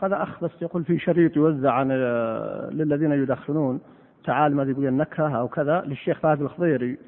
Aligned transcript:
هذا 0.00 0.22
أخ 0.22 0.44
بس 0.44 0.50
يقول 0.62 0.84
في 0.84 0.98
شريط 0.98 1.36
يوزع 1.36 1.72
عن 1.72 1.88
للذين 2.72 3.12
يدخنون 3.12 3.80
تعال 4.24 4.56
ما 4.56 4.62
يبغى 4.62 4.88
النكهة 4.88 5.36
أو 5.36 5.48
كذا 5.48 5.80
للشيخ 5.80 6.18
فهد 6.18 6.42
الخضيري. 6.42 6.98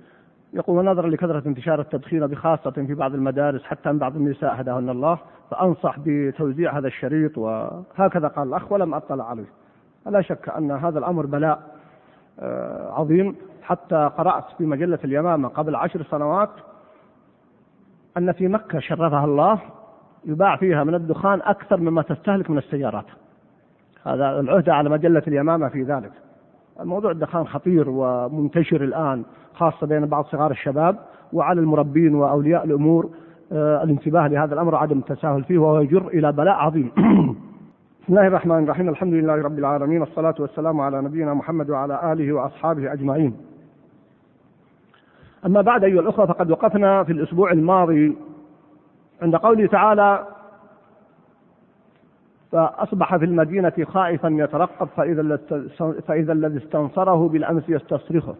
يقول 0.53 0.85
نظرا 0.85 1.09
لكثرة 1.09 1.43
انتشار 1.49 1.81
التدخين 1.81 2.27
بخاصة 2.27 2.71
في 2.71 2.95
بعض 2.95 3.15
المدارس 3.15 3.63
حتى 3.63 3.93
من 3.93 3.99
بعض 3.99 4.17
النساء 4.17 4.61
هداهن 4.61 4.91
الله 4.91 5.19
فأنصح 5.51 5.97
بتوزيع 5.99 6.79
هذا 6.79 6.87
الشريط 6.87 7.39
وهكذا 7.39 8.29
قال 8.29 8.49
الأخ 8.49 8.73
ولم 8.73 8.95
أطلع 8.95 9.31
عليه. 9.31 9.49
لا 10.07 10.21
شك 10.21 10.49
أن 10.49 10.71
هذا 10.71 10.99
الأمر 10.99 11.27
بلاء 11.27 11.77
آه، 12.41 12.93
عظيم. 12.93 13.37
حتى 13.63 14.11
قرأت 14.19 14.45
في 14.59 14.67
مجلة 14.67 14.99
اليمامة 15.05 15.49
قبل 15.49 15.77
عشر 15.77 16.03
سنوات 16.03 16.51
أن 18.17 18.33
في 18.33 18.49
مكة 18.49 18.79
شرفها 18.79 19.25
الله 19.25 19.61
يباع 20.25 20.57
فيها 20.57 20.85
من 20.85 20.95
الدخان 20.95 21.41
أكثر 21.43 21.77
مما 21.77 22.03
تستهلك 22.03 22.51
من 22.51 22.59
السيارات. 22.59 23.05
هذا 24.07 24.41
العهدة 24.41 24.75
على 24.75 24.91
مجلة 24.91 25.23
اليمامة 25.29 25.69
في 25.69 25.83
ذلك. 25.83 26.13
الموضوع 26.81 27.11
الدخان 27.11 27.47
خطير 27.47 27.85
ومنتشر 27.89 28.85
الآن 28.85 29.23
خاصة 29.55 29.87
بين 29.87 30.07
بعض 30.07 30.25
صغار 30.25 30.51
الشباب 30.51 30.97
وعلى 31.33 31.61
المربين 31.61 32.15
وأولياء 32.15 32.65
الأمور. 32.65 33.11
آه، 33.53 33.83
الانتباه 33.83 34.29
لهذا 34.29 34.55
الأمر 34.55 34.75
وعدم 34.75 34.99
التساهل 34.99 35.45
فيه 35.45 35.59
وهو 35.59 35.81
يجر 35.81 36.09
إلى 36.09 36.33
بلاء 36.33 36.55
عظيم. 36.55 36.91
بسم 38.03 38.13
الله 38.13 38.27
الرحمن 38.27 38.65
الرحيم. 38.65 38.89
الحمد 38.89 39.15
لله 39.15 39.35
رب 39.35 39.59
العالمين. 39.59 40.01
والصلاة 40.01 40.35
والسلام 40.39 40.81
على 40.81 41.03
نبينا 41.03 41.35
محمد 41.35 41.71
وعلى 41.71 42.13
آله 42.13 42.33
وأصحابه 42.33 42.93
أجمعين. 42.93 43.37
أما 45.47 45.61
بعد 45.61 45.85
أيها 45.85 46.01
الأخوة 46.01 46.27
فقد 46.27 46.51
وقفنا 46.51 47.05
في 47.05 47.13
الأسبوع 47.13 47.53
الماضي 47.53 48.17
عند 49.23 49.37
قوله 49.37 49.67
تعالى 49.67 50.27
فأصبح 52.53 53.17
في 53.17 53.25
المدينة 53.25 53.73
خائفا 53.85 54.29
يترقب 54.29 54.89
فإذا 54.97 55.39
فإذا 56.07 56.33
الذي 56.33 56.59
استنصره 56.59 57.29
بالأمس 57.29 57.63
يستصرخه. 57.69 58.35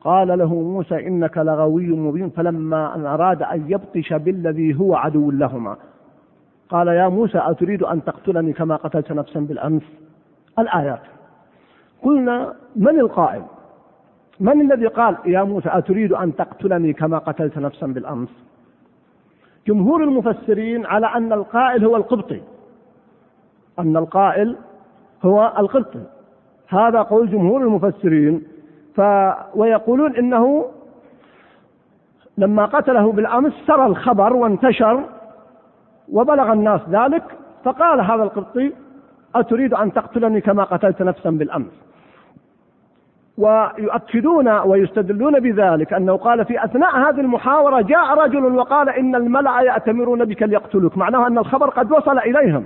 قال 0.00 0.38
له 0.38 0.54
موسى 0.54 1.06
إنك 1.06 1.38
لغوي 1.38 1.86
مبين 1.86 2.30
فلما 2.30 2.94
أن 2.94 3.06
أراد 3.06 3.42
أن 3.42 3.64
يبطش 3.70 4.12
بالذي 4.12 4.80
هو 4.80 4.94
عدو 4.94 5.30
لهما. 5.30 5.76
قال 6.68 6.88
يا 6.88 7.08
موسى 7.08 7.38
أتريد 7.38 7.82
أن 7.82 8.04
تقتلني 8.04 8.52
كما 8.52 8.76
قتلت 8.76 9.12
نفسا 9.12 9.40
بالأمس؟ 9.40 9.82
الآيات. 10.58 11.02
قلنا 12.02 12.54
من 12.76 13.00
القائل؟ 13.00 13.42
من 14.40 14.60
الذي 14.60 14.86
قال 14.86 15.16
يا 15.26 15.42
موسى 15.42 15.68
أتريد 15.72 16.12
أن 16.12 16.36
تقتلني 16.36 16.92
كما 16.92 17.18
قتلت 17.18 17.58
نفسا 17.58 17.86
بالأمس؟ 17.86 18.28
جمهور 19.68 20.04
المفسرين 20.04 20.86
على 20.86 21.06
أن 21.06 21.32
القائل 21.32 21.84
هو 21.84 21.96
القبطي. 21.96 22.40
أن 23.78 23.96
القائل 23.96 24.56
هو 25.24 25.52
القبطي. 25.58 26.02
هذا 26.68 27.02
قول 27.02 27.30
جمهور 27.30 27.62
المفسرين. 27.62 28.42
ف 28.94 29.00
ويقولون 29.54 30.16
إنه 30.16 30.64
لما 32.38 32.64
قتله 32.64 33.12
بالأمس 33.12 33.52
سرى 33.66 33.86
الخبر 33.86 34.36
وانتشر 34.36 35.04
وبلغ 36.12 36.52
الناس 36.52 36.80
ذلك 36.88 37.24
فقال 37.64 38.00
هذا 38.00 38.22
القبطي 38.22 38.72
أتريد 39.34 39.74
أن 39.74 39.92
تقتلني 39.92 40.40
كما 40.40 40.64
قتلت 40.64 41.02
نفسا 41.02 41.30
بالأمس. 41.30 41.72
ويؤكدون 43.38 44.48
ويستدلون 44.48 45.40
بذلك 45.40 45.92
أنه 45.92 46.16
قال 46.16 46.44
في 46.44 46.64
أثناء 46.64 46.96
هذه 46.96 47.20
المحاورة 47.20 47.80
جاء 47.80 48.14
رجل 48.24 48.44
وقال 48.44 48.88
إن 48.88 49.14
الملأ 49.14 49.60
يأتمرون 49.60 50.24
بك 50.24 50.42
ليقتلوك 50.42 50.96
معناه 50.96 51.26
أن 51.26 51.38
الخبر 51.38 51.70
قد 51.70 51.92
وصل 51.92 52.18
إليهم 52.18 52.64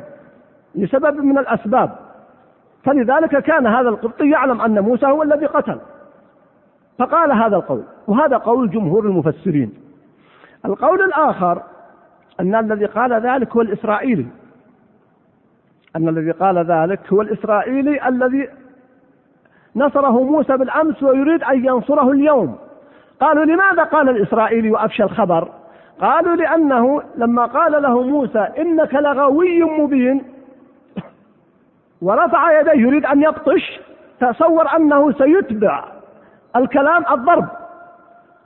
لسبب 0.75 1.25
من 1.25 1.39
الأسباب. 1.39 1.91
فلذلك 2.85 3.43
كان 3.43 3.67
هذا 3.67 3.89
القبطي 3.89 4.31
يعلم 4.31 4.61
أن 4.61 4.81
موسى 4.81 5.07
هو 5.07 5.23
الذي 5.23 5.47
قتل. 5.47 5.81
فقال 6.99 7.33
هذا 7.33 7.57
القول 7.57 7.83
وهذا 8.07 8.37
قول 8.37 8.71
جمهور 8.71 9.05
المفسرين. 9.05 9.75
القول 10.65 11.03
الآخر 11.03 11.63
أن 12.41 12.55
الذي 12.55 12.87
قال 12.87 13.13
ذلك 13.13 13.57
هو 13.57 13.61
الإسرائيلي. 13.61 14.27
أن 15.97 16.09
الذي 16.09 16.31
قال 16.31 16.59
ذلك 16.59 17.13
هو 17.13 17.23
الإسرائيلي 17.23 18.09
الذي 18.09 18.49
نصره 19.77 20.25
موسى 20.25 20.57
بالأمس 20.57 21.03
ويريد 21.03 21.43
أن 21.43 21.65
ينصره 21.65 22.11
اليوم. 22.11 22.57
قالوا 23.21 23.45
لماذا 23.45 23.83
قال 23.83 24.09
الإسرائيلي 24.09 24.71
وأفشى 24.71 25.03
الخبر؟ 25.03 25.49
قالوا 26.01 26.37
لأنه 26.37 27.03
لما 27.17 27.47
قال 27.47 27.83
له 27.83 28.03
موسى 28.03 28.49
إنك 28.59 28.95
لغوي 28.95 29.63
مبين 29.63 30.25
ورفع 32.03 32.61
يديه 32.61 32.73
يريد 32.73 33.07
أن 33.07 33.23
يبطش 33.23 33.81
تصور 34.21 34.77
أنه 34.77 35.13
سيتبع 35.13 35.85
الكلام 36.57 37.05
الضرب. 37.11 37.49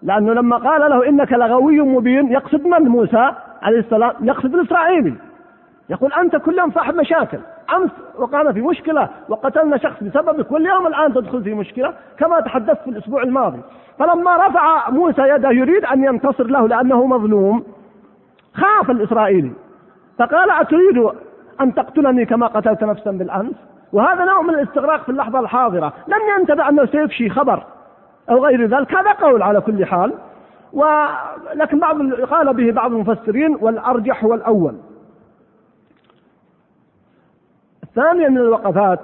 لأنه 0.03 0.32
لما 0.32 0.56
قال 0.56 0.91
له 0.91 1.08
إنك 1.08 1.32
لغوي 1.32 1.81
مبين 1.81 2.32
يقصد 2.32 2.66
من 2.66 2.82
موسى 2.82 3.32
عليه 3.62 3.78
السلام؟ 3.78 4.12
يقصد 4.20 4.54
الإسرائيلي. 4.54 5.14
يقول 5.91 6.12
أنت 6.12 6.37
كل 6.37 6.58
يوم 6.58 6.70
صاحب 6.70 6.94
مشاكل. 6.94 7.38
أمس 7.77 7.91
وقعنا 8.19 8.53
في 8.53 8.60
مشكلة 8.60 9.09
وقتلنا 9.28 9.77
شخص 9.77 10.03
بسببك 10.03 10.53
واليوم 10.53 10.87
الآن 10.87 11.15
تدخل 11.15 11.43
في 11.43 11.54
مشكلة 11.54 11.94
كما 12.19 12.41
تحدثت 12.41 12.81
في 12.84 12.91
الأسبوع 12.91 13.22
الماضي. 13.22 13.60
فلما 13.99 14.37
رفع 14.47 14.91
موسى 14.91 15.22
يده 15.22 15.50
يريد 15.50 15.84
أن 15.84 16.05
ينتصر 16.05 16.44
له 16.44 16.69
لأنه 16.69 17.06
مظلوم 17.06 17.65
خاف 18.55 18.91
الإسرائيلي. 18.91 19.53
فقال 20.19 20.50
أتريد 20.50 21.10
أن 21.60 21.75
تقتلني 21.75 22.25
كما 22.25 22.47
قتلت 22.47 22.84
نفسا 22.84 23.10
بالأمس؟ 23.10 23.55
وهذا 23.93 24.25
نوع 24.25 24.43
من 24.43 24.55
الاستغراق 24.55 25.03
في 25.03 25.09
اللحظة 25.09 25.41
الحاضرة. 25.41 25.93
لم 26.09 26.38
ينتبه 26.38 26.69
أنه 26.69 26.87
سيفشي 26.87 27.31
خبر 27.31 27.62
أو 28.31 28.44
غير 28.44 28.66
ذلك. 28.66 28.94
هذا 28.94 29.12
قول 29.12 29.43
على 29.43 29.60
كل 29.60 29.87
حال. 29.87 30.12
ولكن 30.72 31.78
بعض 31.78 32.12
قال 32.12 32.55
به 32.55 32.72
بعض 32.72 32.93
المفسرين 32.93 33.56
والأرجح 33.60 34.25
هو 34.25 34.34
الأول. 34.34 34.75
ثانيا 37.97 38.29
من 38.29 38.39
الوقفات. 38.39 39.01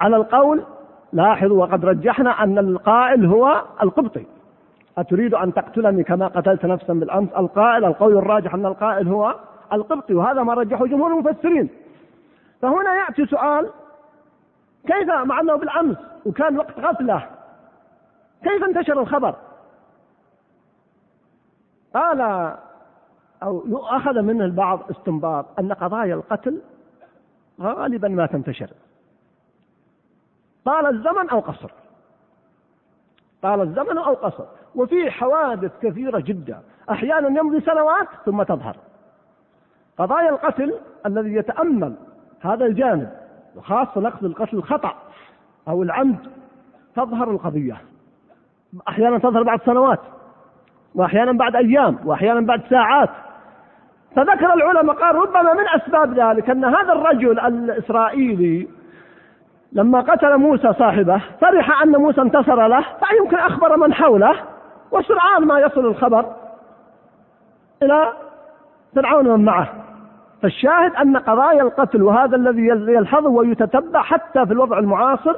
على 0.00 0.16
القول 0.16 0.64
لاحظوا 1.12 1.66
وقد 1.66 1.84
رجحنا 1.84 2.42
أن 2.42 2.58
القائل 2.58 3.26
هو 3.26 3.62
القبطي. 3.82 4.26
أتريد 4.98 5.34
أن 5.34 5.54
تقتلني 5.54 6.04
كما 6.04 6.26
قتلت 6.26 6.66
نفسا 6.66 6.92
بالأمس؟ 6.92 7.28
القائل 7.38 7.84
القول 7.84 8.16
الراجح 8.16 8.54
أن 8.54 8.66
القائل 8.66 9.08
هو 9.08 9.34
القبطي 9.72 10.14
وهذا 10.14 10.42
ما 10.42 10.54
رجحه 10.54 10.86
جمهور 10.86 11.12
المفسرين. 11.12 11.68
فهنا 12.62 12.94
يأتي 12.94 13.26
سؤال 13.26 13.70
كيف 14.86 15.10
مع 15.10 15.40
أنه 15.40 15.56
بالأمس 15.56 15.96
وكان 16.26 16.56
وقت 16.56 16.78
غفلة 16.78 17.26
كيف 18.42 18.64
انتشر 18.64 19.00
الخبر؟ 19.00 19.34
قال 21.94 22.52
أو 23.42 23.86
أخذ 23.86 24.20
منه 24.20 24.44
البعض 24.44 24.90
استنباط 24.90 25.46
أن 25.58 25.72
قضايا 25.72 26.14
القتل 26.14 26.62
غالبا 27.60 28.08
ما 28.08 28.26
تنتشر. 28.26 28.70
طال 30.64 30.86
الزمن 30.86 31.28
أو 31.30 31.40
قصر. 31.40 31.70
طال 33.42 33.60
الزمن 33.60 33.98
أو 33.98 34.14
قصر. 34.14 34.44
وفي 34.74 35.10
حوادث 35.10 35.72
كثيرة 35.82 36.20
جدا. 36.20 36.62
أحيانا 36.90 37.40
يمضي 37.40 37.60
سنوات 37.60 38.08
ثم 38.24 38.42
تظهر. 38.42 38.76
قضايا 39.98 40.30
القتل 40.30 40.78
الذي 41.06 41.34
يتأمل 41.34 41.94
هذا 42.40 42.66
الجانب 42.66 43.10
وخاصة 43.56 44.00
نقصد 44.00 44.24
القتل 44.24 44.56
الخطأ 44.56 44.94
أو 45.68 45.82
العمد 45.82 46.18
تظهر 46.96 47.30
القضية. 47.30 47.76
أحيانا 48.88 49.18
تظهر 49.18 49.42
بعد 49.42 49.60
سنوات 49.62 50.00
وأحيانا 50.94 51.32
بعد 51.32 51.56
أيام 51.56 51.98
وأحيانا 52.04 52.40
بعد 52.40 52.62
ساعات. 52.70 53.10
فذكر 54.16 54.54
العلماء 54.54 54.96
قال 54.96 55.14
ربما 55.14 55.52
من 55.54 55.68
أسباب 55.76 56.14
ذلك 56.14 56.50
أن 56.50 56.64
هذا 56.64 56.92
الرجل 56.92 57.40
الإسرائيلي 57.40 58.68
لما 59.72 60.00
قتل 60.00 60.36
موسى 60.36 60.72
صاحبه 60.72 61.22
فرح 61.40 61.82
أن 61.82 61.96
موسى 61.96 62.20
انتصر 62.20 62.66
له 62.66 62.84
فيمكن 63.08 63.36
أخبر 63.36 63.76
من 63.76 63.94
حوله 63.94 64.34
وسرعان 64.90 65.44
ما 65.44 65.60
يصل 65.60 65.86
الخبر 65.86 66.26
إلى 67.82 68.12
فرعون 68.96 69.26
ومن 69.28 69.44
معه. 69.44 69.68
فالشاهد 70.42 70.94
أن 70.94 71.16
قضايا 71.16 71.62
القتل 71.62 72.02
وهذا 72.02 72.36
الذي 72.36 72.66
يلحظه 72.92 73.28
ويتتبع 73.28 74.02
حتى 74.02 74.46
في 74.46 74.52
الوضع 74.52 74.78
المعاصر 74.78 75.34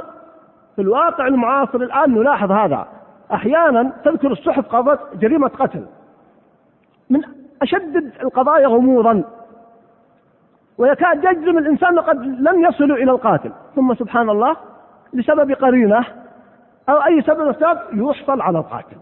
في 0.77 0.83
الواقع 0.83 1.27
المعاصر 1.27 1.79
الآن 1.79 2.15
نلاحظ 2.15 2.53
هذا. 2.53 2.87
أحيانا 3.33 3.93
تذكر 4.05 4.33
الصحف 4.33 4.77
قضت 4.77 5.01
جريمة 5.17 5.49
قتل. 5.49 5.85
من 7.11 7.23
أشد 7.65 8.13
القضايا 8.23 8.67
غموضا. 8.67 9.25
ويكاد 10.79 11.25
يجزم 11.25 11.59
الإنسان 11.59 11.99
قد 11.99 12.17
لم 12.17 12.65
يصلوا 12.65 12.97
إلى 12.97 13.11
القاتل. 13.11 13.53
ثم 13.77 13.95
سبحان 13.95 14.31
الله 14.31 14.57
لسبب 15.13 15.53
قرينة 15.53 16.05
أو 16.89 16.97
أي 16.97 17.23
سبب 17.23 17.49
أسباب 17.49 17.79
يحصل 17.93 18.41
على 18.41 18.59
القاتل. 18.59 18.97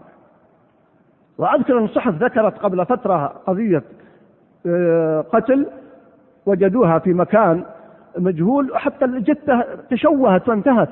وأذكر 1.37 1.77
أن 1.77 1.83
الصحف 1.83 2.13
ذكرت 2.13 2.57
قبل 2.59 2.85
فترة 2.85 3.27
قضية 3.47 3.83
آه، 4.67 5.21
قتل 5.21 5.67
وجدوها 6.45 6.99
في 6.99 7.13
مكان 7.13 7.63
مجهول 8.17 8.71
وحتى 8.71 9.05
الجثة 9.05 9.65
تشوهت 9.89 10.49
وانتهت. 10.49 10.89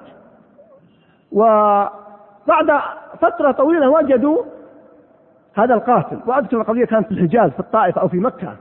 وبعد 1.31 2.81
فترة 3.19 3.51
طويلة 3.51 3.89
وجدوا 3.89 4.43
هذا 5.53 5.73
القاتل. 5.73 6.19
وأذكر 6.25 6.61
القضية 6.61 6.85
كانت 6.85 7.07
في 7.07 7.11
الحجاز 7.11 7.51
في 7.51 7.59
الطائف 7.59 7.99
أو 7.99 8.07
في 8.07 8.17
مكة. 8.19 8.55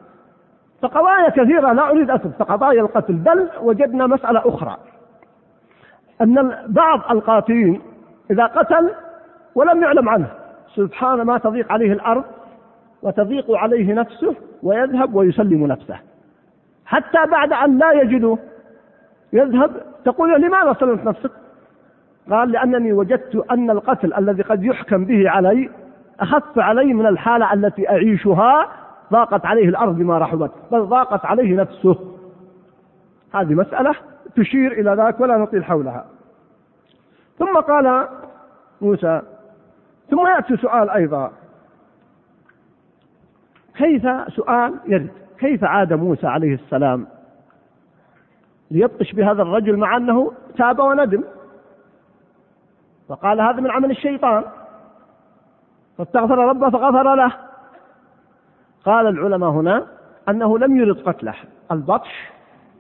فقضايا 0.83 1.29
كثيرة 1.29 1.73
لا 1.73 1.91
أريد 1.91 2.11
أصف 2.11 2.37
فقضايا 2.39 2.81
القتل. 2.81 3.13
بل 3.13 3.49
وجدنا 3.63 4.07
مسألة 4.07 4.43
أخرى. 4.45 4.77
أن 6.21 6.53
بعض 6.67 7.01
القاتلين 7.11 7.83
إذا 8.31 8.47
قتل 8.47 8.91
ولم 9.55 9.83
يعلم 9.83 10.09
عنه. 10.09 10.27
سبحان 10.75 11.23
ما 11.23 11.39
تضيق 11.39 11.73
عليه 11.73 11.93
الأرض 11.93 12.25
وتضيق 13.03 13.51
عليه 13.51 13.95
نفسه 13.95 14.35
ويذهب 14.63 15.15
ويسلم 15.15 15.67
نفسه. 15.67 15.97
حتى 16.87 17.27
بعد 17.31 17.53
أن 17.53 17.79
لا 17.79 17.93
يجده 17.93 18.39
يذهب 19.33 19.71
تقول 20.05 20.43
لماذا 20.43 20.73
سلمت 20.81 21.05
نفسك؟ 21.05 21.31
قال 22.31 22.53
لأنني 22.53 22.93
وجدت 22.93 23.45
أن 23.51 23.71
القتل 23.71 24.15
الذي 24.15 24.43
قد 24.43 24.65
يحكم 24.65 25.05
به 25.05 25.31
علي 25.31 25.71
أخف 26.21 26.59
علي 26.59 26.95
من 26.95 27.07
الحالة 27.07 27.53
التي 27.53 27.89
أعيشها 27.89 28.69
ضاقت 29.13 29.47
عليه 29.47 29.69
الأرض 29.69 29.97
بما 29.97 30.19
رحبت 30.19 30.51
بل 30.73 30.81
ضاقت 30.87 31.25
عليه 31.25 31.57
نفسه. 31.57 32.17
هذه 33.35 33.55
مسألة 33.55 33.95
تشير 34.37 34.73
إلى 34.73 34.91
ذلك 34.91 35.21
ولا 35.21 35.37
نطيل 35.37 35.65
حولها. 35.65 36.07
ثم 37.39 37.57
قال 37.57 38.09
موسى 38.81 39.23
ثم 40.11 40.27
يأتي 40.27 40.57
سؤال 40.57 40.91
أيضا. 40.91 41.33
كيف 43.77 44.03
سؤال 44.29 44.75
يرد؟ 44.87 45.11
كيف 45.39 45.65
عاد 45.65 45.93
موسى 45.93 46.27
عليه 46.27 46.55
السلام 46.55 47.07
ليبطش 48.71 49.13
بهذا 49.13 49.43
الرجل 49.43 49.77
مع 49.77 49.97
أنه 49.97 50.33
تاب 50.59 50.79
وندم؟ 50.79 51.25
وقال 53.09 53.41
هذا 53.41 53.61
من 53.61 53.71
عمل 53.71 53.91
الشيطان. 53.91 54.45
فاستغفر 56.01 56.39
ربه 56.39 56.71
فغفر 56.71 57.15
له. 57.15 57.33
قال 58.85 59.07
العلماء 59.07 59.51
هنا 59.51 59.87
أنه 60.29 60.59
لم 60.59 60.77
يرد 60.77 61.03
قتله. 61.09 61.35
البطش 61.73 62.31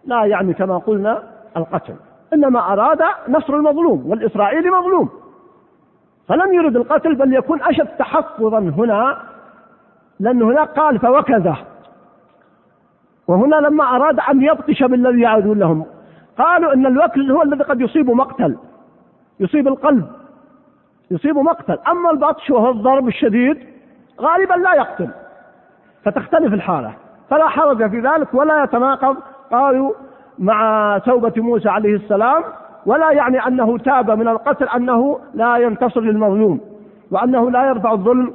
لا 0.04 0.24
يعني 0.24 0.54
كما 0.54 0.78
قلنا 0.78 1.22
القتل. 1.56 1.94
إنما 2.34 2.72
أراد 2.72 3.02
نصر 3.28 3.54
المظلوم 3.54 4.10
والإسرائيلي 4.10 4.70
مظلوم. 4.70 5.08
فلم 6.28 6.54
يرد 6.54 6.76
القتل 6.76 7.14
بل 7.14 7.34
يكون 7.34 7.62
أشد 7.62 7.86
تحفظا 7.86 8.58
هنا 8.58 9.22
لأنه 10.20 10.44
هناك 10.44 10.68
قال 10.68 10.98
فوكزه 10.98 11.56
وهنا 13.28 13.56
لما 13.56 13.84
أراد 13.84 14.20
أن 14.20 14.42
يبطش 14.42 14.82
بالذي 14.82 15.20
يعودون 15.20 15.58
لهم 15.58 15.86
قالوا 16.38 16.72
أن 16.72 16.86
الوكل 16.86 17.32
هو 17.32 17.42
الذي 17.42 17.62
قد 17.64 17.80
يصيب 17.80 18.10
مقتل 18.10 18.56
يصيب 19.40 19.68
القلب. 19.68 20.19
يصيب 21.10 21.38
مقتل. 21.38 21.78
أما 21.88 22.10
البطش 22.10 22.50
وهو 22.50 22.70
الضرب 22.70 23.08
الشديد 23.08 23.58
غالبا 24.20 24.54
لا 24.54 24.74
يقتل. 24.74 25.10
فتختلف 26.04 26.54
الحالة. 26.54 26.94
فلا 27.30 27.48
حرج 27.48 27.90
في 27.90 28.00
ذلك 28.00 28.34
ولا 28.34 28.64
يتناقض 28.64 29.16
قالوا 29.50 29.92
مع 30.38 30.98
توبة 30.98 31.32
موسى 31.36 31.68
عليه 31.68 31.94
السلام 31.96 32.42
ولا 32.86 33.10
يعني 33.10 33.46
أنه 33.46 33.78
تاب 33.78 34.10
من 34.10 34.28
القتل 34.28 34.68
أنه 34.68 35.20
لا 35.34 35.56
ينتصر 35.56 36.00
للمظلوم 36.00 36.60
وأنه 37.10 37.50
لا 37.50 37.64
يرفع 37.64 37.92
الظلم 37.92 38.34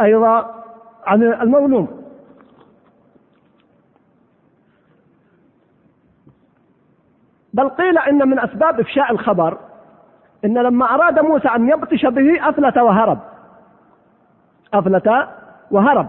أيضا 0.00 0.64
عن 1.06 1.22
المظلوم. 1.22 1.88
بل 7.54 7.68
قيل 7.68 7.98
إن 7.98 8.28
من 8.28 8.38
أسباب 8.38 8.80
إفشاء 8.80 9.12
الخبر 9.12 9.58
إن 10.44 10.58
لما 10.58 10.94
أراد 10.94 11.18
موسى 11.18 11.48
أن 11.48 11.68
يبطش 11.68 12.06
به 12.06 12.48
أفلت 12.48 12.78
وهرب. 12.78 13.18
أفلت 14.74 15.10
وهرب. 15.70 16.06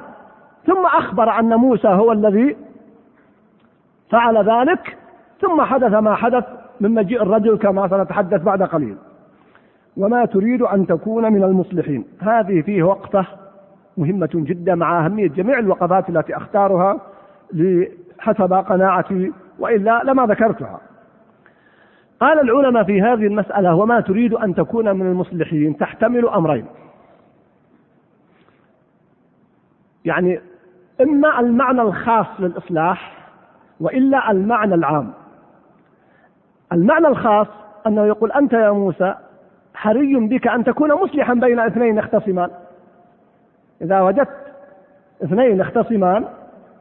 ثم 0.65 0.85
أخبر 0.85 1.39
أن 1.39 1.55
موسى 1.55 1.87
هو 1.87 2.11
الذي 2.11 2.57
فعل 4.09 4.37
ذلك. 4.37 4.97
ثم 5.41 5.61
حدث 5.61 5.93
ما 5.93 6.15
حدث 6.15 6.45
من 6.79 6.91
مجيء 6.91 7.21
الرجل 7.21 7.57
كما 7.57 7.87
سنتحدث 7.87 8.41
بعد 8.41 8.63
قليل. 8.63 8.97
وما 9.97 10.25
تريد 10.25 10.61
أن 10.61 10.87
تكون 10.87 11.33
من 11.33 11.43
المصلحين. 11.43 12.05
هذه 12.21 12.61
فيه 12.61 12.83
وقفة 12.83 13.25
مهمة 13.97 14.29
جدا 14.33 14.75
مع 14.75 15.05
أهمية 15.05 15.29
جميع 15.29 15.59
الوقفات 15.59 16.09
التي 16.09 16.37
أختارها 16.37 16.97
حسب 18.19 18.53
قناعتي 18.53 19.33
وإلا 19.59 20.01
لما 20.03 20.25
ذكرتها. 20.25 20.79
قال 22.21 22.39
العلماء 22.39 22.83
في 22.83 23.01
هذه 23.01 23.27
المسألة 23.27 23.75
وما 23.75 23.99
تريد 23.99 24.33
أن 24.33 24.55
تكون 24.55 24.95
من 24.95 25.11
المصلحين 25.11 25.77
تحتمل 25.77 26.29
أمرين. 26.29 26.65
يعني 30.05 30.39
إما 31.01 31.39
المعنى 31.39 31.81
الخاص 31.81 32.27
للإصلاح 32.39 33.27
وإلا 33.79 34.31
المعنى 34.31 34.75
العام. 34.75 35.13
المعنى 36.71 37.07
الخاص 37.07 37.47
أنه 37.87 38.05
يقول 38.05 38.31
أنت 38.31 38.53
يا 38.53 38.71
موسى 38.71 39.15
حري 39.73 40.15
بك 40.15 40.47
أن 40.47 40.63
تكون 40.63 40.93
مصلحا 40.93 41.33
بين 41.33 41.59
اثنين 41.59 41.97
يختصمان 41.97 42.49
إذا 43.81 44.01
وجدت 44.01 44.53
اثنين 45.23 45.59
يختصمان 45.59 46.25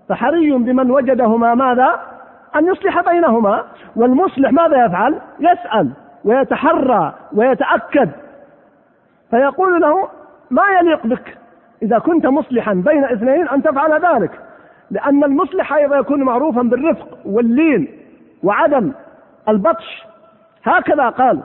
فحري 0.08 0.50
بمن 0.50 0.90
وجدهما 0.90 1.54
ماذا؟ 1.54 2.00
أن 2.56 2.66
يصلح 2.66 3.00
بينهما 3.10 3.64
والمصلح 3.96 4.52
ماذا 4.52 4.84
يفعل؟ 4.84 5.18
يسأل 5.40 5.90
ويتحرى 6.24 7.14
ويتأكد. 7.32 8.10
فيقول 9.30 9.80
له 9.80 10.08
ما 10.50 10.62
يليق 10.80 11.06
بك 11.06 11.38
إذا 11.82 11.98
كنت 11.98 12.26
مصلحا 12.26 12.74
بين 12.74 13.04
اثنين 13.04 13.48
أن 13.48 13.62
تفعل 13.62 13.92
ذلك؟ 13.92 14.30
لأن 14.90 15.24
المصلح 15.24 15.72
أيضا 15.72 15.96
يكون 15.96 16.22
معروفا 16.22 16.62
بالرفق 16.62 17.18
واللين 17.24 17.88
وعدم 18.42 18.92
البطش. 19.48 20.06
هكذا 20.64 21.08
قال. 21.08 21.40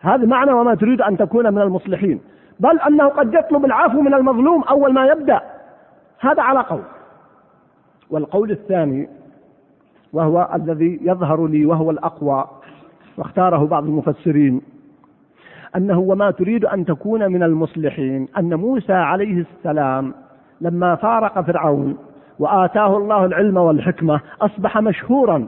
هذا 0.00 0.26
معنى 0.26 0.52
وما 0.52 0.74
تريد 0.74 1.02
أن 1.02 1.16
تكون 1.16 1.54
من 1.54 1.62
المصلحين. 1.62 2.20
بل 2.60 2.80
أنه 2.80 3.08
قد 3.08 3.34
يطلب 3.34 3.64
العفو 3.64 4.00
من 4.00 4.14
المظلوم 4.14 4.62
أول 4.62 4.92
ما 4.92 5.06
يبدأ. 5.06 5.40
هذا 6.20 6.42
على 6.42 6.60
قول. 6.60 6.82
والقول 8.10 8.50
الثاني 8.50 9.08
وهو 10.12 10.48
الذي 10.54 10.98
يظهر 11.02 11.46
لي 11.46 11.66
وهو 11.66 11.90
الأقوى. 11.90 12.44
واختاره 13.18 13.66
بعض 13.66 13.84
المفسرين 13.84 14.62
أنه 15.76 15.98
وما 15.98 16.30
تريد 16.30 16.64
أن 16.64 16.84
تكون 16.84 17.32
من 17.32 17.42
المصلحين. 17.42 18.28
أن 18.38 18.54
موسى 18.54 18.92
عليه 18.92 19.40
السلام 19.40 20.14
لما 20.60 20.94
فارق 20.94 21.40
فرعون 21.40 21.98
وآتاه 22.38 22.96
الله 22.96 23.24
العلم 23.24 23.56
والحكمة 23.56 24.20
أصبح 24.40 24.78
مشهورا 24.78 25.46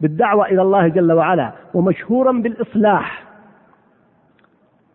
بالدعوة 0.00 0.46
إلى 0.46 0.62
الله 0.62 0.88
جل 0.88 1.12
وعلا 1.12 1.52
ومشهورا 1.74 2.32
بالإصلاح. 2.32 3.24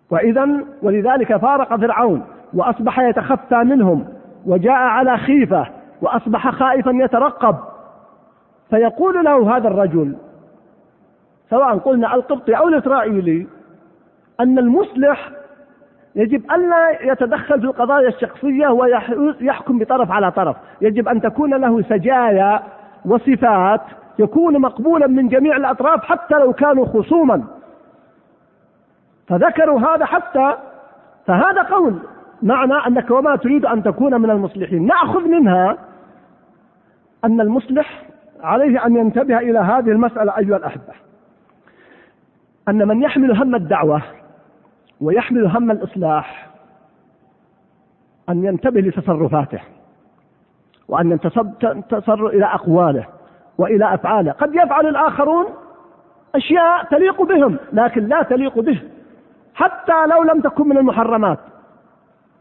وإذا 0.09 0.47
ولذلك 0.81 1.37
فارق 1.37 1.75
فرعون 1.75 2.23
وأصبح 2.53 2.99
يتخفى 2.99 3.55
منهم 3.55 4.05
وجاء 4.45 4.77
على 4.77 5.17
خيفة 5.17 5.67
وأصبح 6.01 6.49
خائفا 6.49 6.91
يترقب. 6.91 7.55
فيقول 8.73 9.25
له 9.25 9.57
هذا 9.57 9.67
الرجل 9.67 10.15
سواء 11.49 11.77
قلنا 11.77 12.15
القبطي 12.15 12.57
أو 12.57 12.67
الإسرائيلي 12.67 13.47
أن 14.39 14.59
المصلح 14.59 15.29
يجب 16.15 16.51
ألا 16.51 17.11
يتدخل 17.11 17.59
في 17.59 17.65
القضايا 17.65 18.07
الشخصية 18.07 18.67
ويحكم 18.67 19.79
بطرف 19.79 20.11
على 20.11 20.31
طرف. 20.31 20.55
يجب 20.81 21.07
أن 21.07 21.21
تكون 21.21 21.53
له 21.53 21.81
سجايا 21.81 22.63
وصفات 23.05 23.81
يكون 24.19 24.61
مقبولا 24.61 25.07
من 25.07 25.27
جميع 25.27 25.57
الأطراف 25.57 26.03
حتى 26.03 26.35
لو 26.35 26.53
كانوا 26.53 26.85
خصوما. 26.85 27.43
فذكروا 29.27 29.79
هذا 29.79 30.05
حتى 30.05 30.53
فهذا 31.25 31.61
قول 31.61 31.99
معنى 32.41 32.73
أنك 32.87 33.11
وما 33.11 33.35
تريد 33.35 33.65
أن 33.65 33.83
تكون 33.83 34.21
من 34.21 34.29
المصلحين. 34.29 34.87
نأخذ 34.87 35.27
منها 35.27 35.77
أن 37.25 37.41
المصلح 37.41 38.12
عليه 38.43 38.85
أن 38.85 38.95
ينتبه 38.95 39.37
إلى 39.37 39.59
هذه 39.59 39.89
المسألة 39.89 40.37
أيها 40.37 40.57
الأحبة. 40.57 40.93
أن 42.69 42.87
من 42.87 43.01
يحمل 43.01 43.37
هم 43.37 43.55
الدعوة 43.55 44.01
ويحمل 45.01 45.45
هم 45.45 45.71
الإصلاح 45.71 46.49
أن 48.29 48.45
ينتبه 48.45 48.81
لتصرفاته 48.81 49.59
وأن 50.87 51.11
ينتصر 51.11 52.25
إلى 52.27 52.45
أقواله 52.45 53.07
وإلى 53.57 53.93
أفعاله. 53.93 54.31
قد 54.31 54.55
يفعل 54.55 54.87
الآخرون 54.87 55.45
أشياء 56.35 56.83
تليق 56.83 57.21
بهم 57.21 57.57
لكن 57.73 58.07
لا 58.07 58.23
تليق 58.23 58.59
به. 58.59 58.81
حتى 59.53 60.05
لو 60.05 60.23
لم 60.23 60.41
تكن 60.41 60.67
من 60.67 60.77
المحرمات 60.77 61.39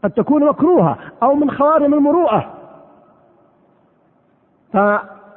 قد 0.03 0.11
تكون 0.11 0.45
مكروهة 0.45 0.97
أو 1.23 1.35
من 1.35 1.51
خوارم 1.51 1.93
المروءة. 1.93 2.53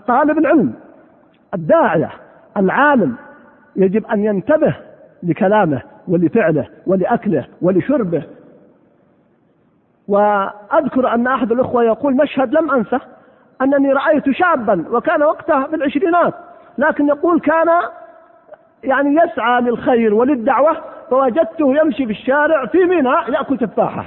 طالب 0.08 0.38
العلم 0.38 0.72
الداعية 1.54 2.10
العالم 2.56 3.16
يجب 3.76 4.06
أن 4.06 4.24
ينتبه 4.24 4.76
لكلامه 5.22 5.82
ولفعله 6.08 6.68
ولأكله 6.86 7.46
ولشربه. 7.62 8.22
وأذكر 10.08 11.14
أن 11.14 11.26
أحد 11.26 11.52
الأخوة 11.52 11.82
يقول 11.84 12.16
مشهد 12.16 12.52
لم 12.52 12.70
أنسه 12.70 13.00
أنني 13.62 13.92
رأيت 13.92 14.30
شابا 14.30 14.84
وكان 14.90 15.22
وقته 15.22 15.66
في 15.66 15.76
العشرينات 15.76 16.34
لكن 16.78 17.08
يقول 17.08 17.40
كان 17.40 17.68
يعني 18.84 19.20
يسعى 19.20 19.60
للخير 19.60 20.14
وللدعوة 20.14 20.76
فوجدته 21.10 21.76
يمشي 21.76 22.06
في 22.06 22.12
الشارع 22.12 22.66
في 22.66 22.78
منى 22.78 23.08
يأكل 23.28 23.58
تفاحة. 23.58 24.04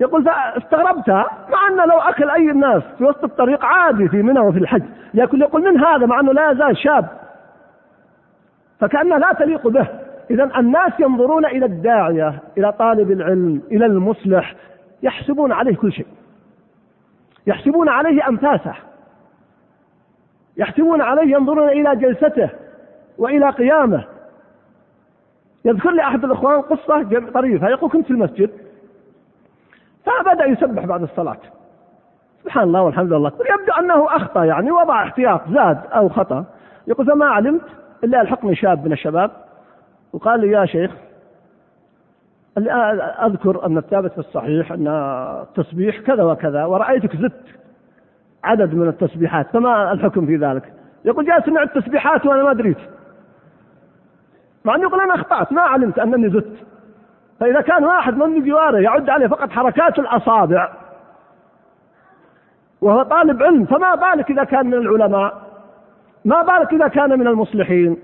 يقول 0.00 0.24
فاستغربتها 0.24 1.30
مع 1.48 1.68
أنه 1.68 1.84
لو 1.84 1.98
أكل 1.98 2.30
أي 2.30 2.50
الناس 2.50 2.82
في 2.98 3.04
وسط 3.04 3.24
الطريق 3.24 3.64
عادي 3.64 4.08
في 4.08 4.22
منى 4.22 4.40
وفي 4.40 4.58
الحج 4.58 4.82
يأكل 5.14 5.42
يقول 5.42 5.62
من 5.62 5.80
هذا؟ 5.84 6.06
مع 6.06 6.20
أنه 6.20 6.32
لا 6.32 6.50
يزال 6.50 6.76
شاب. 6.76 7.08
فكأنها 8.80 9.18
لا 9.18 9.32
تليق 9.32 9.68
به. 9.68 9.86
إذا 10.30 10.44
الناس 10.58 10.92
ينظرون 11.00 11.46
إلى 11.46 11.66
الداعية 11.66 12.38
إلى 12.58 12.72
طالب 12.72 13.10
العلم 13.10 13.62
إلى 13.72 13.86
المصلح 13.86 14.54
يحسبون 15.02 15.52
عليه 15.52 15.76
كل 15.76 15.92
شيء. 15.92 16.06
يحسبون 17.46 17.88
عليه 17.88 18.28
أنفاسه. 18.28 18.74
يحسبون 20.56 21.00
عليه 21.00 21.36
ينظرون 21.36 21.68
إلى 21.68 21.96
جلسته 21.96 22.50
وإلى 23.18 23.50
قيامه. 23.50 24.04
يذكر 25.64 25.90
لي 25.90 26.02
أحد 26.02 26.24
الإخوان 26.24 26.60
قصة 26.60 27.02
طريفة. 27.34 27.68
يقول 27.68 27.90
كنت 27.90 28.04
في 28.04 28.10
المسجد 28.10 28.50
فبدأ 30.24 30.44
يسبح 30.44 30.84
بعد 30.84 31.02
الصلاة. 31.02 31.38
سبحان 32.42 32.64
الله 32.64 32.82
والحمد 32.82 33.12
لله. 33.12 33.28
يبدو 33.28 33.72
أنه 33.78 34.16
أخطأ 34.16 34.44
يعني 34.44 34.70
وضع 34.70 35.02
احتياط 35.02 35.40
زاد 35.48 35.78
أو 35.94 36.08
خطأ. 36.08 36.44
يقول 36.86 37.06
فما 37.06 37.26
علمت 37.26 37.64
إلا 38.04 38.20
ألحقني 38.20 38.54
شاب 38.54 38.84
من 38.84 38.92
الشباب. 38.92 39.30
وقال 40.12 40.40
لي 40.40 40.50
يا 40.50 40.64
شيخ 40.66 40.90
أذكر 43.26 43.66
أن 43.66 43.78
الثابت 43.78 44.12
في 44.12 44.18
الصحيح 44.18 44.72
أن 44.72 44.88
التسبيح 45.42 46.00
كذا 46.00 46.22
وكذا 46.22 46.64
ورأيتك 46.64 47.16
زدت 47.16 47.44
عدد 48.44 48.74
من 48.74 48.88
التسبيحات 48.88 49.46
فما 49.52 49.92
الحكم 49.92 50.26
في 50.26 50.36
ذلك؟ 50.36 50.72
يقول 51.04 51.26
جالس 51.26 51.46
سمعت 51.46 51.76
التسبيحات 51.76 52.26
وأنا 52.26 52.42
ما 52.42 52.52
دريت. 52.52 52.78
مع 54.64 54.74
أنه 54.74 54.82
يقول 54.82 55.00
أنا 55.00 55.14
أخطأت 55.14 55.52
ما 55.52 55.62
علمت 55.62 55.98
أنني 55.98 56.30
زدت. 56.30 56.56
فإذا 57.40 57.60
كان 57.60 57.84
واحد 57.84 58.16
من 58.16 58.44
جواره 58.44 58.78
يعد 58.78 59.10
عليه 59.10 59.26
فقط 59.26 59.50
حركات 59.50 59.98
الأصابع 59.98 60.72
وهو 62.80 63.02
طالب 63.02 63.42
علم 63.42 63.64
فما 63.64 63.94
بالك 63.94 64.30
إذا 64.30 64.44
كان 64.44 64.66
من 64.66 64.74
العلماء؟ 64.74 65.42
ما 66.24 66.42
بالك 66.42 66.72
إذا 66.72 66.88
كان 66.88 67.18
من 67.18 67.26
المصلحين؟ 67.26 67.96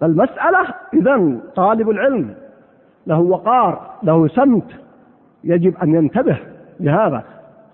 فالمسألة 0.00 0.66
إذا 0.94 1.38
طالب 1.56 1.90
العلم 1.90 2.34
له 3.06 3.20
وقار 3.20 3.90
له 4.02 4.28
سمت 4.28 4.70
يجب 5.44 5.76
أن 5.82 5.94
ينتبه 5.94 6.36
لهذا. 6.80 7.22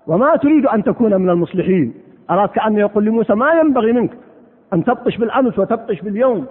وما 0.07 0.35
تريد 0.35 0.65
أن 0.65 0.83
تكون 0.83 1.21
من 1.21 1.29
المصلحين؟ 1.29 1.93
أراد 2.29 2.49
كأنه 2.49 2.79
يقول 2.79 3.05
لموسى 3.05 3.33
ما 3.33 3.51
ينبغي 3.53 3.93
منك 3.93 4.11
أن 4.73 4.83
تبطش 4.83 5.17
بالأمس 5.17 5.59
وتبطش 5.59 6.01
باليوم. 6.01 6.45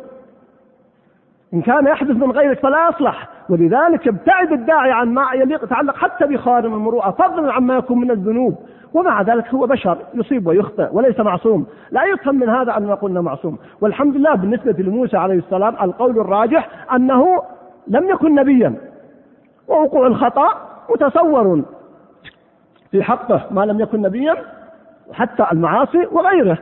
إن 1.55 1.63
كان 1.63 1.87
يحدث 1.87 2.17
من 2.17 2.31
غيرك 2.31 2.59
فلا 2.59 2.89
يصلح. 2.89 3.29
ولذلك 3.51 4.09
ابتعد 4.09 4.53
الداعي 4.53 4.93
عن 4.93 5.15
ما 5.15 5.27
يليق 5.35 5.65
يتعلق 5.65 5.97
حتى 5.97 6.27
بخادم 6.27 6.75
المروءة 6.75 7.11
فضلا 7.11 7.53
عما 7.53 7.77
يكون 7.77 8.01
من 8.01 8.11
الذنوب. 8.11 8.59
ومع 8.95 9.23
ذلك 9.23 9.55
هو 9.55 9.67
بشر 9.67 9.99
يصيب 10.15 10.47
ويخطئ 10.47 10.89
وليس 10.93 11.21
معصوم. 11.21 11.67
لا 11.91 12.05
يفهم 12.05 12.35
من 12.35 12.49
هذا 12.49 12.77
أن 12.77 12.95
قلنا 12.95 13.21
معصوم. 13.21 13.59
والحمد 13.81 14.17
لله 14.17 14.35
بالنسبة 14.35 14.73
لموسى 14.73 15.17
عليه 15.17 15.39
السلام 15.39 15.75
القول 15.83 16.21
الراجح 16.21 16.69
أنه 16.95 17.43
لم 17.89 18.09
يكن 18.09 18.35
نبيا. 18.35 18.75
ووقوع 19.69 20.07
الخطأ 20.07 20.49
متصور 20.91 21.63
في 22.91 23.03
حقه 23.03 23.43
ما 23.51 23.61
لم 23.61 23.81
يكن 23.81 24.03
نبيا 24.03 24.37
حتى 25.13 25.47
المعاصي 25.53 26.07
وغيره. 26.13 26.59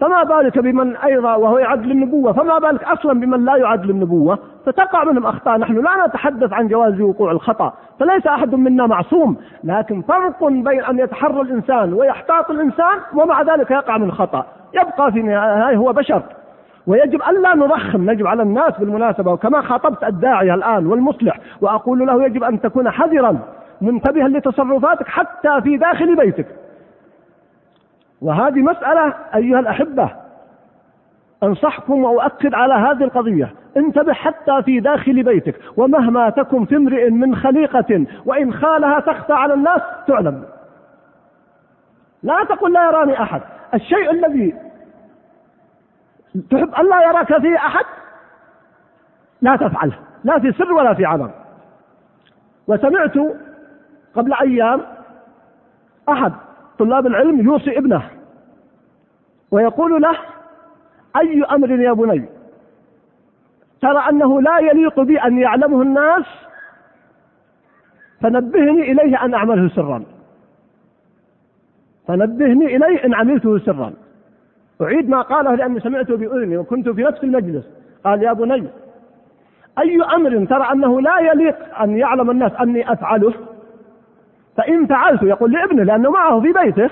فما 0.00 0.22
بالك 0.22 0.58
بمن 0.58 0.96
أيضا 0.96 1.34
وهو 1.34 1.58
يعد 1.58 1.86
للنبوة 1.86 2.32
فما 2.32 2.58
بالك 2.58 2.84
أصلا 2.84 3.20
بمن 3.20 3.44
لا 3.44 3.56
يعد 3.56 3.86
للنبوة 3.86 4.38
فتقع 4.66 5.04
منهم 5.04 5.26
أخطاء. 5.26 5.58
نحن 5.58 5.74
لا 5.74 6.06
نتحدث 6.06 6.52
عن 6.52 6.68
جواز 6.68 7.00
وقوع 7.00 7.32
الخطأ 7.32 7.72
فليس 8.00 8.26
أحد 8.26 8.54
منا 8.54 8.86
معصوم. 8.86 9.36
لكن 9.64 10.02
فرق 10.02 10.44
بين 10.44 10.84
أن 10.84 10.98
يتحرى 10.98 11.40
الإنسان 11.40 11.92
ويحتاط 11.92 12.50
الإنسان 12.50 12.98
ومع 13.14 13.42
ذلك 13.42 13.70
يقع 13.70 13.98
من 13.98 14.12
خطأ. 14.12 14.46
يبقى 14.74 15.12
في 15.12 15.20
النهاية 15.20 15.76
هو 15.76 15.92
بشر. 15.92 16.22
ويجب 16.86 17.20
ألا 17.28 17.54
نضخم 17.54 18.10
يجب 18.10 18.26
على 18.26 18.42
الناس 18.42 18.78
بالمناسبة. 18.78 19.32
وكما 19.32 19.60
خاطبت 19.60 20.04
الداعية 20.04 20.54
الآن 20.54 20.86
والمصلح 20.86 21.38
وأقول 21.60 22.06
له 22.06 22.24
يجب 22.24 22.44
أن 22.44 22.60
تكون 22.60 22.90
حذرا 22.90 23.38
منتبها 23.80 24.28
لتصرفاتك 24.28 25.08
حتى 25.08 25.60
في 25.62 25.76
داخل 25.76 26.16
بيتك. 26.16 26.46
وهذه 28.24 28.62
مسألة 28.62 29.14
أيها 29.34 29.60
الأحبة 29.60 30.10
أنصحكم 31.42 32.04
وأؤكد 32.04 32.54
على 32.54 32.74
هذه 32.74 33.04
القضية. 33.04 33.54
انتبه 33.76 34.12
حتى 34.12 34.62
في 34.62 34.80
داخل 34.80 35.22
بيتك 35.22 35.60
ومهما 35.76 36.30
تكن 36.30 36.64
في 36.64 36.76
امرئ 36.76 37.10
من 37.10 37.36
خليقة 37.36 38.06
وإن 38.26 38.52
خالها 38.54 39.00
تخفى 39.00 39.32
على 39.32 39.54
الناس 39.54 39.80
تعلم. 40.06 40.44
لا 42.22 42.44
تقل 42.44 42.72
لا 42.72 42.84
يراني 42.84 43.22
أحد. 43.22 43.40
الشيء 43.74 44.10
الذي 44.10 44.54
تحب 46.50 46.74
أن 46.74 46.88
لا 46.88 47.02
يراك 47.02 47.40
فيه 47.40 47.56
أحد 47.56 47.84
لا 49.42 49.56
تفعله 49.56 49.98
لا 50.24 50.38
في 50.38 50.52
سر 50.52 50.72
ولا 50.72 50.94
في 50.94 51.04
علم 51.04 51.30
وسمعت 52.68 53.14
قبل 54.14 54.34
أيام 54.34 54.80
أحد 56.08 56.32
طلاب 56.78 57.06
العلم 57.06 57.40
يوصي 57.40 57.78
ابنه. 57.78 58.02
ويقول 59.54 60.02
له 60.02 60.16
أي 61.16 61.42
أمر 61.42 61.70
يا 61.70 61.92
بني؟ 61.92 62.24
ترى 63.82 63.98
أنه 64.10 64.42
لا 64.42 64.58
يليق 64.58 65.00
بي 65.00 65.18
أن 65.18 65.38
يعلمه 65.38 65.82
الناس؟ 65.82 66.24
فنبهني 68.20 68.92
إليه 68.92 69.24
أن 69.24 69.34
أعمله 69.34 69.68
سرا. 69.68 70.04
فنبهني 72.08 72.76
إليه 72.76 73.04
إن 73.04 73.14
عملته 73.14 73.58
سرا. 73.58 73.92
أعيد 74.82 75.08
ما 75.08 75.20
قاله 75.20 75.54
لأني 75.54 75.80
سمعته 75.80 76.16
بأذني 76.16 76.56
وكنت 76.56 76.88
في 76.88 77.02
نفس 77.02 77.24
المجلس. 77.24 77.64
قال 78.04 78.22
يا 78.22 78.32
بني 78.32 78.68
أي 79.78 80.02
أمر 80.02 80.44
ترى 80.44 80.72
أنه 80.72 81.00
لا 81.00 81.18
يليق 81.18 81.78
أن 81.80 81.98
يعلم 81.98 82.30
الناس 82.30 82.52
أني 82.60 82.92
أفعله؟ 82.92 83.34
فإن 84.56 84.86
فعلت 84.86 85.22
يقول 85.22 85.52
لابنه 85.52 85.82
لأنه 85.82 86.10
معه 86.10 86.40
في 86.40 86.52
بيته. 86.52 86.90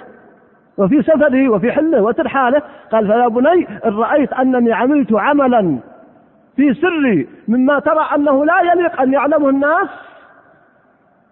وفي 0.78 1.02
سفره 1.02 1.48
وفي 1.48 1.72
حله 1.72 2.02
وترحاله 2.02 2.62
قال 2.92 3.06
فيا 3.06 3.28
بني 3.28 3.68
إن 3.86 3.98
رأيت 3.98 4.32
أنني 4.32 4.72
عملت 4.72 5.12
عملا 5.12 5.78
في 6.56 6.74
سري 6.74 7.28
مما 7.48 7.78
ترى 7.78 8.08
أنه 8.14 8.44
لا 8.44 8.60
يليق 8.60 9.00
أن 9.00 9.12
يعلمه 9.12 9.48
الناس 9.48 9.88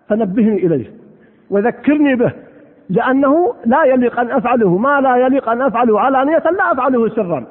فنبهني 0.08 0.66
إليه 0.66 0.92
وذكرني 1.50 2.14
به 2.14 2.32
لأنه 2.90 3.54
لا 3.64 3.84
يليق 3.84 4.20
أن 4.20 4.30
أفعله. 4.30 4.78
ما 4.78 5.00
لا 5.00 5.16
يليق 5.16 5.48
أن 5.48 5.62
أفعله 5.62 6.00
علانية 6.00 6.38
لا 6.38 6.72
أفعله 6.72 7.08
سرا. 7.08 7.44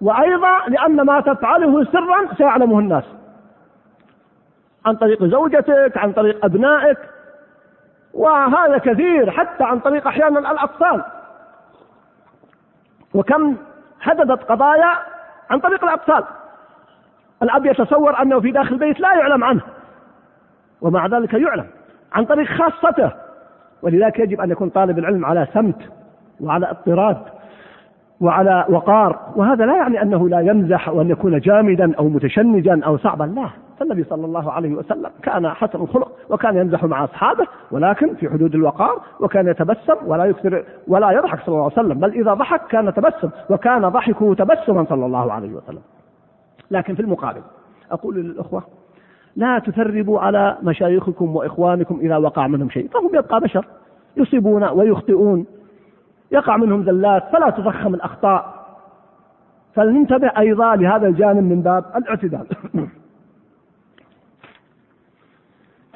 وأيضا 0.00 0.58
لأن 0.68 1.00
ما 1.00 1.20
تفعله 1.20 1.84
سرا 1.84 2.34
سيعلمه 2.36 2.78
الناس. 2.78 3.04
عن 4.86 4.96
طريق 4.96 5.24
زوجتك 5.24 5.92
عن 5.96 6.12
طريق 6.12 6.44
أبنائك 6.44 6.98
وهذا 8.14 8.78
كثير 8.78 9.30
حتى 9.30 9.64
عن 9.64 9.78
طريق 9.78 10.06
أحيانا 10.06 10.38
الأطفال. 10.38 11.02
وكم 13.14 13.56
حدثت 14.00 14.42
قضايا 14.50 14.90
عن 15.50 15.60
طريق 15.60 15.84
الأطفال 15.84 16.24
الأب 17.42 17.66
يتصور 17.66 18.22
أنه 18.22 18.40
في 18.40 18.50
داخل 18.50 18.74
البيت 18.74 19.00
لا 19.00 19.14
يعلم 19.14 19.44
عنه 19.44 19.60
ومع 20.80 21.06
ذلك 21.06 21.34
يعلم 21.34 21.66
عن 22.12 22.24
طريق 22.24 22.48
خاصته. 22.48 23.10
ولذلك 23.82 24.18
يجب 24.18 24.40
أن 24.40 24.50
يكون 24.50 24.68
طالب 24.68 24.98
العلم 24.98 25.24
على 25.24 25.46
سمت 25.54 25.90
وعلى 26.40 26.70
اضطراد 26.70 27.18
وعلى 28.20 28.64
وقار 28.68 29.32
وهذا 29.36 29.66
لا 29.66 29.76
يعني 29.76 30.02
أنه 30.02 30.28
لا 30.28 30.40
يمزح 30.40 30.88
وأن 30.88 31.10
يكون 31.10 31.40
جامدا 31.40 31.94
أو 31.98 32.08
متشنجا 32.08 32.80
أو 32.86 32.98
صعبا 32.98 33.24
لا. 33.24 33.48
فالنبي 33.78 34.04
صلى 34.04 34.24
الله 34.26 34.52
عليه 34.52 34.74
وسلم 34.74 35.10
كان 35.22 35.48
حسن 35.48 35.80
الخلق 35.80 36.12
وكان 36.30 36.56
يمزح 36.56 36.84
مع 36.84 37.04
أصحابه 37.04 37.46
ولكن 37.70 38.14
في 38.14 38.30
حدود 38.30 38.54
الوقار 38.54 39.00
وكان 39.20 39.48
يتبسم 39.48 39.94
ولا 40.06 40.24
يكثر 40.24 40.64
ولا 40.88 41.10
يضحك 41.10 41.40
صلى 41.40 41.48
الله 41.48 41.62
عليه 41.62 41.72
وسلم 41.72 42.00
بل 42.00 42.10
إذا 42.10 42.34
ضحك 42.34 42.66
كان 42.66 42.94
تبسم 42.94 43.30
وكان 43.50 43.88
ضحكه 43.88 44.34
تبسما 44.34 44.84
صلى 44.88 45.06
الله 45.06 45.32
عليه 45.32 45.54
وسلم. 45.54 45.82
لكن 46.70 46.94
في 46.94 47.02
المقابل 47.02 47.40
أقول 47.90 48.14
للأخوة 48.14 48.62
لا 49.36 49.58
تثربوا 49.58 50.20
على 50.20 50.56
مشايخكم 50.62 51.36
وإخوانكم 51.36 51.98
إذا 52.00 52.16
وقع 52.16 52.46
منهم 52.46 52.70
شيء 52.70 52.88
فهم 52.88 53.10
يبقى 53.14 53.40
بشر 53.40 53.66
يصيبون 54.16 54.64
ويخطئون. 54.64 55.46
يقع 56.32 56.56
منهم 56.56 56.84
زلات 56.84 57.24
فلا 57.32 57.50
تضخم 57.50 57.94
الأخطاء. 57.94 58.54
فلننتبه 59.74 60.28
أيضا 60.38 60.76
لهذا 60.76 61.06
الجانب 61.08 61.42
من 61.42 61.62
باب 61.62 61.84
الاعتدال. 61.96 62.46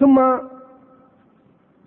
ثم 0.00 0.36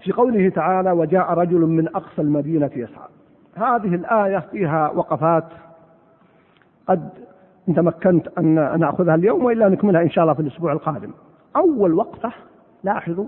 في 0.03 0.11
قوله 0.11 0.49
تعالى 0.49 0.91
وجاء 0.91 1.33
رجل 1.33 1.59
من 1.59 1.87
أقصى 1.87 2.21
المدينة 2.21 2.71
يسعى. 2.75 3.07
هذه 3.55 3.95
الآية 3.95 4.39
فيها 4.39 4.89
وقفات 4.89 5.47
قد 6.87 7.09
تمكنت 7.75 8.27
أن 8.37 8.79
نأخذها 8.79 9.15
اليوم 9.15 9.45
وإلا 9.45 9.69
نكملها 9.69 10.01
إن 10.01 10.09
شاء 10.09 10.23
الله 10.23 10.33
في 10.33 10.39
الأسبوع 10.39 10.71
القادم. 10.71 11.11
أول 11.55 11.93
وقفة 11.93 12.31
لاحظوا 12.83 13.27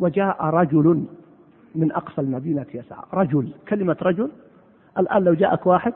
وجاء 0.00 0.44
رجل 0.44 1.04
من 1.74 1.92
أقصى 1.92 2.20
المدينة 2.20 2.66
يسعى. 2.74 3.02
رجل 3.14 3.52
كلمة 3.68 3.96
رجل. 4.02 4.30
الآن 4.98 5.24
لو 5.24 5.34
جاءك 5.34 5.66
واحد. 5.66 5.92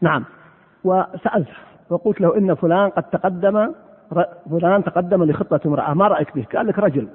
نعم. 0.00 0.24
وسألته 0.84 1.52
وقلت 1.90 2.20
له 2.20 2.38
إن 2.38 2.54
فلان 2.54 2.90
قد 2.90 3.02
تقدم 3.02 3.72
فلان 4.50 4.84
تقدم 4.84 5.24
لخطة 5.24 5.60
امرأة 5.66 5.94
ما 5.94 6.08
رأيك 6.08 6.34
به؟ 6.34 6.46
قال 6.56 6.66
لك 6.66 6.78
رجل. 6.78 7.08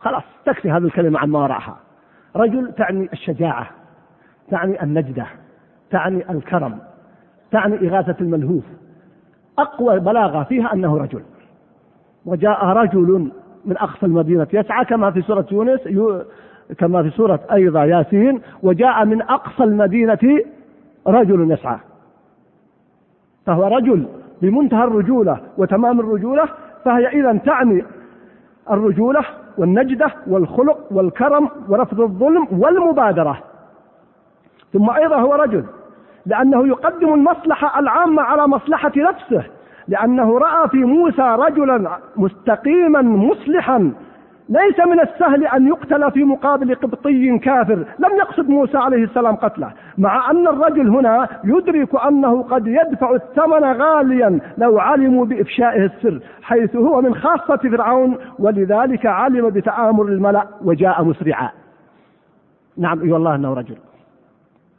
خلاص 0.00 0.22
تكفي 0.44 0.70
هذه 0.70 0.84
الكلمة 0.84 1.18
عن 1.18 1.28
ما 1.28 1.38
وراءها. 1.38 1.76
رجل 2.36 2.72
تعني 2.72 3.08
الشجاعة 3.12 3.70
تعني 4.50 4.82
النجدة 4.82 5.26
تعني 5.90 6.30
الكرم 6.30 6.78
تعني 7.50 7.88
إغاثة 7.88 8.16
الملهوف. 8.20 8.64
أقوى 9.58 10.00
بلاغة 10.00 10.42
فيها 10.42 10.72
أنه 10.72 10.98
رجل. 10.98 11.22
وجاء 12.26 12.64
رجل 12.64 13.30
من 13.64 13.76
أقصى 13.76 14.06
المدينة 14.06 14.46
يسعى 14.52 14.84
كما 14.84 15.10
في 15.10 15.22
سورة 15.22 15.46
يونس 15.52 15.80
كما 16.78 17.02
في 17.02 17.10
سورة 17.10 17.40
أيضا 17.52 17.84
ياسين 17.84 18.40
وجاء 18.62 19.04
من 19.04 19.22
أقصى 19.22 19.64
المدينة 19.64 20.42
رجل 21.06 21.50
يسعى. 21.50 21.78
فهو 23.46 23.66
رجل. 23.66 24.06
بمنتهى 24.42 24.84
الرجولة 24.84 25.38
وتمام 25.58 26.00
الرجولة 26.00 26.48
فهي 26.84 27.06
إذا 27.06 27.32
تعني 27.32 27.84
الرجولة 28.70 29.20
والنجدة 29.58 30.10
والخلق 30.26 30.78
والكرم 30.90 31.48
ورفض 31.68 32.00
الظلم 32.00 32.48
والمبادرة. 32.50 33.38
ثم 34.72 34.90
أيضا 34.90 35.16
هو 35.16 35.34
رجل 35.34 35.64
لأنه 36.26 36.68
يقدم 36.68 37.14
المصلحة 37.14 37.80
العامة 37.80 38.22
على 38.22 38.46
مصلحة 38.48 38.92
نفسه 38.96 39.44
لأنه 39.88 40.38
رأى 40.38 40.68
في 40.68 40.84
موسى 40.84 41.22
رجلا 41.22 41.98
مستقيما 42.16 43.02
مصلحا 43.02 43.92
ليس 44.48 44.80
من 44.80 45.00
السهل 45.00 45.46
أن 45.46 45.68
يقتل 45.68 46.10
في 46.10 46.24
مقابل 46.24 46.74
قبطي 46.74 47.38
كافر. 47.38 47.86
لم 47.98 48.16
يقصد 48.18 48.48
موسى 48.48 48.78
عليه 48.78 49.04
السلام 49.04 49.36
قتله. 49.36 49.72
مع 49.98 50.30
أن 50.30 50.48
الرجل 50.48 50.88
هنا 50.88 51.28
يدرك 51.44 51.94
أنه 51.94 52.42
قد 52.42 52.66
يدفع 52.66 53.14
الثمن 53.14 53.64
غاليا 53.64 54.40
لو 54.58 54.78
علموا 54.78 55.24
بإفشائه 55.24 55.84
السر 55.84 56.20
حيث 56.42 56.76
هو 56.76 57.00
من 57.00 57.14
خاصة 57.14 57.56
فرعون 57.56 58.18
ولذلك 58.38 59.06
علم 59.06 59.50
بتآمر 59.50 60.04
الملأ 60.04 60.46
وجاء 60.62 61.04
مسرعا. 61.04 61.50
نعم 62.76 63.02
اي 63.02 63.12
والله 63.12 63.34
أنه 63.34 63.54
رجل. 63.54 63.76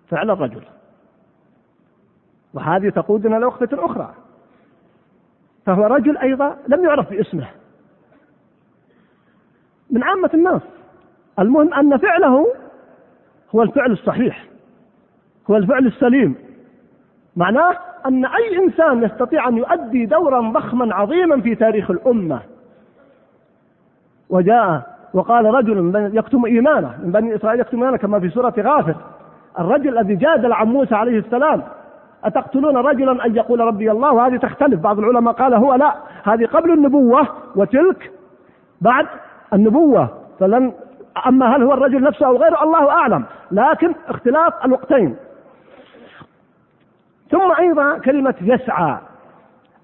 فعلا 0.10 0.34
رجل 0.34 0.62
وهذه 2.54 2.90
تقودنا 2.90 3.36
لوقفة 3.36 3.86
أخرى. 3.86 4.14
فهو 5.66 5.84
رجل 5.84 6.18
أيضا 6.18 6.58
لم 6.68 6.84
يعرف 6.84 7.10
باسمه. 7.10 7.48
من 9.92 10.04
عامة 10.04 10.30
الناس. 10.34 10.62
المهم 11.40 11.74
أن 11.74 11.98
فعله 11.98 12.48
هو 13.56 13.64
الفعل 13.64 13.92
الصحيح 13.92 14.46
هو 15.52 15.58
الفعل 15.58 15.86
السليم. 15.86 16.36
معناه 17.36 17.78
أن 18.06 18.26
أي 18.26 18.58
إنسان 18.58 19.04
يستطيع 19.04 19.48
أن 19.48 19.58
يؤدي 19.58 20.06
دورا 20.06 20.42
ضخما 20.42 20.96
عظيما 20.96 21.42
في 21.42 21.56
تاريخ 21.56 21.92
الأمة. 21.92 22.40
وجاء 24.30 24.98
وقال 25.14 25.46
رجل 25.46 26.10
يكتم 26.14 26.46
إيمانه 26.46 27.00
من 27.04 27.12
بني 27.12 27.36
إسرائيل 27.36 27.60
يكتم 27.60 27.78
إيمانه 27.78 27.98
كما 27.98 28.20
في 28.20 28.30
سورة 28.30 28.54
غافر. 28.58 28.96
الرجل 29.60 29.98
الذي 29.98 30.16
جادل 30.16 30.54
عن 30.54 30.68
موسى 30.68 30.96
عليه 30.96 31.20
السلام 31.20 31.64
أتقتلون 32.24 32.78
رجلا 32.78 33.26
أن 33.26 33.36
يقول 33.36 33.60
ربي 33.60 33.92
الله؟ 33.92 34.14
وهذه 34.14 34.38
تختلف. 34.38 34.80
بعض 34.80 35.00
العلماء 35.00 35.34
قال 35.34 35.54
هو 35.54 35.76
لا 35.76 35.96
هذه 36.24 36.46
قبل 36.46 36.72
النبوة 36.72 37.28
وتلك 37.56 38.12
بعد 38.82 39.06
النبوة 39.54 40.10
فلن 40.40 40.72
أما 41.28 41.56
هل 41.56 41.64
هو 41.64 41.74
الرجل 41.74 42.04
نفسه 42.04 42.26
أو 42.26 42.38
غيره 42.38 42.64
الله 42.64 42.90
أعلم. 42.90 43.24
لكن 43.52 43.94
اختلاف 44.08 44.54
الوقتين. 44.66 45.16
ثم 47.32 47.52
أيضا 47.60 47.98
كلمة 47.98 48.36
يسعى 48.42 48.98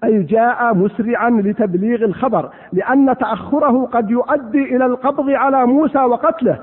أي 0.04 0.22
جاء 0.22 0.74
مسرعا 0.74 1.30
لتبليغ 1.30 2.04
الخبر 2.04 2.50
لأن 2.72 3.16
تأخره 3.16 3.86
قد 3.86 4.10
يؤدي 4.10 4.76
إلى 4.76 4.86
القبض 4.86 5.30
على 5.30 5.66
موسى 5.66 5.98
وقتله 5.98 6.58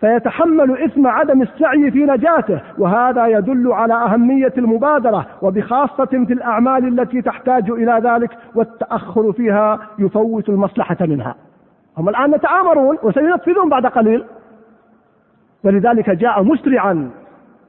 فيتحمل 0.00 0.82
إثم 0.84 1.06
عدم 1.06 1.42
السعي 1.42 1.90
في 1.90 2.04
نجاته 2.04 2.60
وهذا 2.78 3.26
يدل 3.26 3.72
على 3.72 3.94
أهمية 3.94 4.52
المبادرة 4.58 5.26
وبخاصة 5.42 6.04
في 6.04 6.32
الأعمال 6.32 7.00
التي 7.00 7.22
تحتاج 7.22 7.70
إلى 7.70 8.00
ذلك 8.04 8.30
والتأخر 8.54 9.32
فيها 9.32 9.78
يفوت 9.98 10.48
المصلحة 10.48 10.96
منها. 11.00 11.34
هم 12.00 12.08
الآن 12.08 12.32
يتآمرون 12.32 12.98
وسينفذون 13.02 13.68
بعد 13.68 13.86
قليل. 13.86 14.24
ولذلك 15.64 16.10
جاء 16.10 16.42
مسرعا 16.42 17.10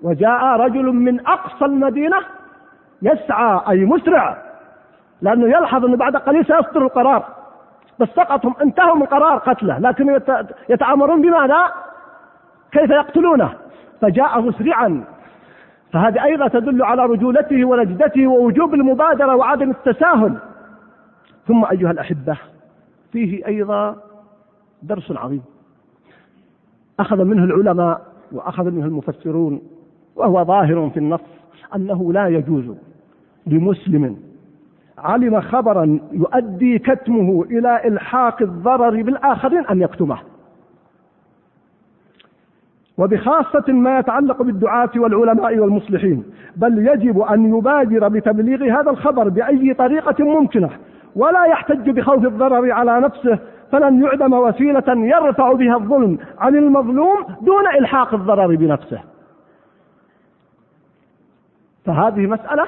وجاء 0.04 0.44
رجل 0.44 0.86
من 0.86 1.28
أقصى 1.28 1.65
المدينة 1.65 2.17
يسعى 3.02 3.62
أي 3.70 3.86
مسرع 3.86 4.38
لأنه 5.22 5.48
يلحظ 5.48 5.86
أنه 5.86 5.98
بعد 5.98 6.15
قليل 6.15 6.46
سيصدر 6.46 6.82
القرار. 6.82 7.24
بس 8.00 8.08
سقطهم 8.08 8.56
انتهوا 8.62 8.96
من 8.96 9.06
قرار 9.06 9.38
قتله 9.38 9.80
لكن 9.80 10.20
يتآمرون 10.70 11.22
بماذا؟ 11.22 11.65
كيف 12.72 12.89
يقتلونه؟ 12.89 13.54
فجاء 14.02 14.41
مسرعا. 14.41 15.04
فهذه 15.94 16.24
أيضا 16.24 16.48
تدل 16.48 16.84
على 16.84 17.06
رجولته 17.06 17.65
ونجدته 17.65 18.28
ووجوب 18.28 18.74
المبادرة 18.74 19.36
وعدم 19.36 19.70
التساهل. 19.70 20.38
ثم 21.48 21.65
أيها 21.65 21.91
الأحبة 21.91 22.38
فيه 23.12 23.48
أيضا 23.48 23.96
درس 24.84 25.12
عظيم. 25.12 25.41
أخذ 27.00 27.24
منه 27.24 27.44
العلماء 27.44 28.02
وأخذ 28.32 28.72
منه 28.72 28.86
المفسرون 28.86 29.62
وهو 30.15 30.46
ظاهر 30.46 30.89
في 30.89 30.98
النص 30.98 31.22
أنه 31.76 32.13
لا 32.13 32.28
يجوز 32.28 32.65
لمسلم 33.48 34.17
علم 34.98 35.41
خبرا 35.41 36.00
يؤدي 36.12 36.80
كتمه 36.80 37.44
إلى 37.44 37.88
إلحاق 37.88 38.41
الضرر 38.41 39.02
بالآخرين 39.02 39.65
أن 39.65 39.82
يكتمه. 39.82 40.17
وبخاصة 42.98 43.74
ما 43.74 44.00
يتعلق 44.00 44.41
بالدعاة 44.41 44.89
والعلماء 44.96 45.60
والمصلحين 45.60 46.24
بل 46.56 46.88
يجب 46.88 47.20
أن 47.20 47.58
يبادر 47.58 48.08
بتبليغ 48.08 48.80
هذا 48.80 48.91
الخبر 48.91 49.30
بأي 49.30 49.74
طريقة 49.74 50.24
ممكنة 50.24 50.70
ولا 51.15 51.46
يحتج 51.46 51.89
بخوف 51.89 52.26
الضرر 52.26 52.72
على 52.72 53.00
نفسه 53.00 53.39
فلن 53.72 54.04
يعدم 54.04 54.34
وسيلة 54.34 54.84
يرفع 54.88 55.54
بها 55.54 55.76
الظلم 55.76 56.18
عن 56.40 56.56
المظلوم 56.56 57.26
دون 57.42 57.68
إلحاق 57.68 58.14
الضرر 58.14 58.56
بنفسه. 58.56 59.00
فهذه 61.86 62.28
مسألة 62.28 62.66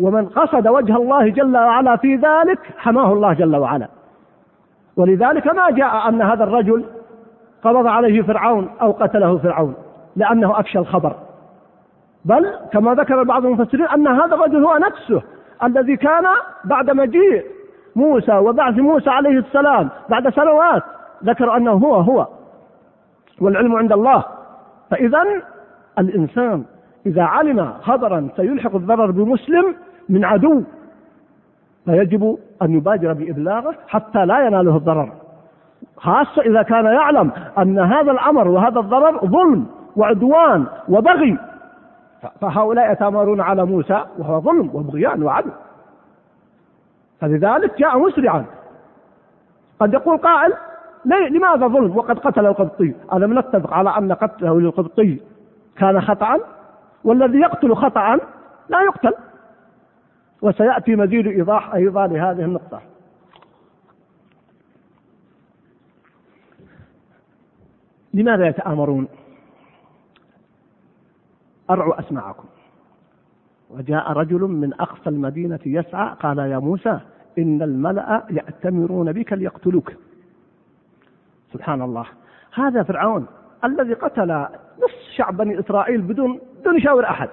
ومن 0.00 0.26
قصد 0.26 0.68
وجه 0.68 0.96
الله 0.96 1.28
جل 1.28 1.56
وعلا 1.56 1.96
في 1.96 2.16
ذلك 2.16 2.58
حماه 2.76 3.12
الله 3.12 3.32
جل 3.32 3.56
وعلا. 3.56 3.88
ولذلك 4.96 5.46
ما 5.46 5.70
جاء 5.70 6.08
أن 6.08 6.22
هذا 6.22 6.44
الرجل 6.44 6.84
قبض 7.64 7.86
عليه 7.86 8.22
فرعون 8.22 8.68
أو 8.82 8.92
قتله 8.92 9.38
فرعون 9.38 9.74
لأنه 10.16 10.60
أفشى 10.60 10.78
الخبر. 10.78 11.16
بل 12.24 12.54
كما 12.72 12.94
ذكر 12.94 13.22
بعض 13.22 13.46
المفسرين 13.46 13.86
أن 13.86 14.06
هذا 14.06 14.34
الرجل 14.34 14.64
هو 14.64 14.76
نفسه 14.76 15.22
الذي 15.62 15.96
كان 15.96 16.24
بعد 16.64 16.90
مجيء 16.90 17.44
موسى 17.96 18.32
وبعث 18.32 18.78
موسى 18.78 19.10
عليه 19.10 19.38
السلام 19.38 19.88
بعد 20.08 20.28
سنوات 20.28 20.82
ذكر 21.24 21.56
أنه 21.56 21.72
هو 21.72 21.94
هو 21.94 22.26
والعلم 23.40 23.76
عند 23.76 23.92
الله. 23.92 24.24
فإذا 24.90 25.24
الإنسان 25.98 26.64
إذا 27.06 27.22
علم 27.22 27.72
خبرا 27.82 28.28
سيلحق 28.36 28.74
الضرر 28.74 29.10
بمسلم 29.10 29.74
من 30.08 30.24
عدو 30.24 30.62
فيجب 31.84 32.38
أن 32.62 32.76
يبادر 32.76 33.12
بإبلاغه 33.12 33.74
حتى 33.88 34.26
لا 34.26 34.46
يناله 34.46 34.76
الضرر. 34.76 35.12
خاصة 35.96 36.42
إذا 36.42 36.62
كان 36.62 36.84
يعلم 36.84 37.30
أن 37.58 37.78
هذا 37.78 38.12
الأمر 38.12 38.48
وهذا 38.48 38.80
الضرر 38.80 39.26
ظلم 39.26 39.66
وعدوان 39.96 40.64
وبغي. 40.88 41.38
فهؤلاء 42.40 42.92
يتآمرون 42.92 43.40
على 43.40 43.64
موسى 43.64 44.04
وهو 44.18 44.40
ظلم 44.40 44.70
وبغيان 44.74 45.22
وعدل. 45.22 45.50
فلذلك 47.20 47.78
جاء 47.78 47.98
مسرعا. 47.98 48.46
قد 49.80 49.92
يقول 49.92 50.18
قائل 50.18 50.52
لماذا 51.04 51.66
ظلم؟ 51.66 51.96
وقد 51.96 52.18
قتل 52.18 52.46
القبطي. 52.46 52.94
ألم 53.12 53.38
نتفق 53.38 53.72
على 53.72 53.90
أن 53.98 54.12
قتله 54.12 54.60
للقبطي 54.60 55.20
كان 55.76 56.00
خطأ؟ 56.00 56.40
والذي 57.04 57.38
يقتل 57.38 57.74
خطأ 57.74 58.18
لا 58.68 58.82
يقتل. 58.82 59.14
وسيأتي 60.42 60.96
مزيد 60.96 61.26
إيضاح 61.26 61.74
أيضا 61.74 62.06
لهذه 62.06 62.44
النقطة. 62.44 62.80
لماذا 68.14 68.46
يتآمرون؟ 68.46 69.08
أرعوا 71.70 72.00
أسماعكم. 72.00 72.44
وجاء 73.78 74.12
رجل 74.12 74.40
من 74.40 74.74
أقصى 74.74 75.10
المدينة 75.10 75.58
يسعى 75.66 76.14
قال 76.20 76.38
يا 76.38 76.58
موسى 76.58 77.00
إن 77.38 77.62
الملأ 77.62 78.24
يأتمرون 78.30 79.12
بك 79.12 79.32
ليقتلوك. 79.32 79.92
سبحان 81.52 81.82
الله. 81.82 82.06
هذا 82.54 82.82
فرعون 82.82 83.26
الذي 83.64 83.94
قتل 83.94 84.46
نصف 84.78 85.16
شعب 85.16 85.36
بني 85.36 85.60
إسرائيل 85.60 86.02
بدون 86.02 86.40
بدون 86.60 86.76
يشاور 86.76 87.04
أحد. 87.04 87.28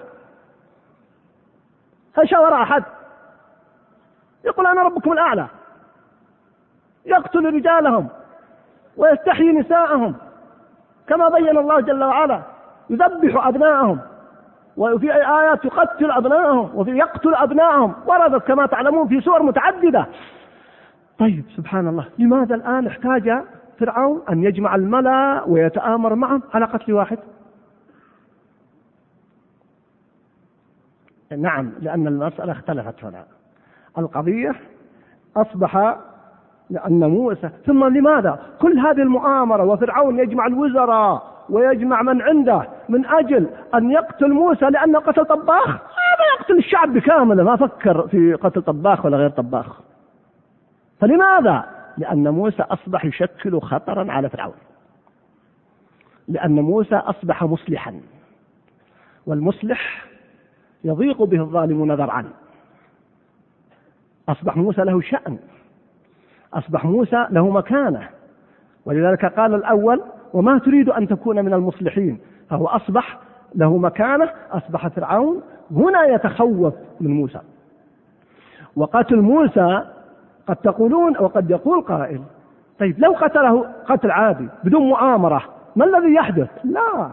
هل 2.18 2.30
شاور 2.30 2.54
أحد؟ 2.54 2.84
يقول 4.46 4.68
أنا 4.68 4.82
ربكم 4.82 5.12
الأعلى. 5.12 5.48
يقتل 7.06 7.54
رجالهم 7.54 8.08
ويستحيي 8.98 9.52
نساءهم. 9.52 10.16
كما 11.08 11.30
بين 11.30 11.58
الله 11.58 11.80
جل 11.82 12.04
وعلا 12.04 12.42
يذبح 12.90 13.48
أبناءهم. 13.48 14.00
وفي 14.78 15.14
آيات 15.14 15.66
يقتل 15.66 16.12
أبناءهم 16.12 16.70
وفي 16.76 16.92
يقتل 16.92 17.36
أبناءهم 17.36 17.94
وردت 18.06 18.48
كما 18.48 18.66
تعلمون 18.66 19.08
في 19.08 19.22
سور 19.22 19.44
متعددة. 19.44 20.08
طيب 21.20 21.44
سبحان 21.58 21.88
الله. 21.88 22.06
لماذا 22.20 22.56
الآن 22.56 22.88
احتاج 22.88 23.44
فرعون 23.80 24.22
أن 24.30 24.44
يجمع 24.44 24.76
الملأ 24.76 25.44
ويتآمر 25.48 26.16
معهم 26.16 26.42
على 26.54 26.66
قتل 26.66 26.94
واحد؟ 26.94 27.18
نعم 31.38 31.72
لأن 31.80 32.08
المسألة 32.08 32.52
اختلفت 32.52 33.04
هنا. 33.04 33.24
القضية 33.98 34.56
أصبح 35.38 35.98
لأن 36.70 37.10
موسى 37.10 37.50
ثم 37.66 37.86
لماذا؟ 37.86 38.40
كل 38.62 38.80
هذه 38.80 39.02
المؤامرة 39.02 39.64
وفرعون 39.64 40.20
يجمع 40.20 40.48
الوزراء 40.48 41.31
ويجمع 41.50 42.02
من 42.02 42.22
عنده 42.22 42.68
من 42.90 43.06
أجل 43.06 43.50
أن 43.76 43.92
يقتل 43.92 44.30
موسى 44.30 44.66
لأنه 44.66 45.00
قتل 45.00 45.26
طباخ. 45.26 45.68
هذا 45.68 46.24
يقتل 46.40 46.58
الشعب 46.58 46.94
بكامله 46.94 47.44
ما 47.44 47.56
فكر 47.56 48.08
في 48.08 48.34
قتل 48.34 48.62
طباخ 48.62 49.06
ولا 49.06 49.18
غير 49.18 49.30
طباخ. 49.30 49.82
فلماذا؟ 51.00 51.66
لأن 51.98 52.30
موسى 52.30 52.64
أصبح 52.64 53.06
يشكل 53.06 53.62
خطرا 53.62 54.12
على 54.12 54.30
فرعون. 54.30 54.54
لأن 56.28 56.56
موسى 56.56 56.96
أصبح 56.96 57.44
مصلحا. 57.44 58.02
والمصلح 59.26 60.06
يضيق 60.84 61.24
به 61.24 61.42
الظالمون 61.42 61.92
ذرعا. 61.92 62.26
أصبح 64.30 64.58
موسى 64.58 64.82
له 64.82 65.02
شأن. 65.02 65.40
أصبح 66.54 66.86
موسى 66.86 67.28
له 67.30 67.50
مكانة. 67.50 68.10
ولذلك 68.86 69.26
قال 69.26 69.56
الأول 69.56 70.04
وما 70.34 70.60
تريد 70.60 70.90
أن 70.90 71.08
تكون 71.08 71.46
من 71.46 71.54
المصلحين. 71.54 72.20
فهو 72.50 72.68
أصبح 72.68 73.18
له 73.56 73.78
مكانة 73.78 74.30
أصبح 74.52 74.88
فرعون 74.88 75.42
هنا 75.76 76.06
يتخوف 76.06 76.74
من 77.02 77.12
موسى. 77.12 77.40
وقتل 78.76 79.22
موسى 79.22 79.84
قد 80.48 80.56
تقولون 80.56 81.18
وقد 81.20 81.52
يقول 81.52 81.82
قائل. 81.82 82.22
طيب 82.80 83.00
لو 83.00 83.12
قتله 83.12 83.66
قتل 83.88 84.12
عادي 84.12 84.48
بدون 84.64 84.82
مؤامرة 84.82 85.44
ما 85.76 85.86
الذي 85.86 86.14
يحدث؟ 86.14 86.50
لا. 86.64 87.10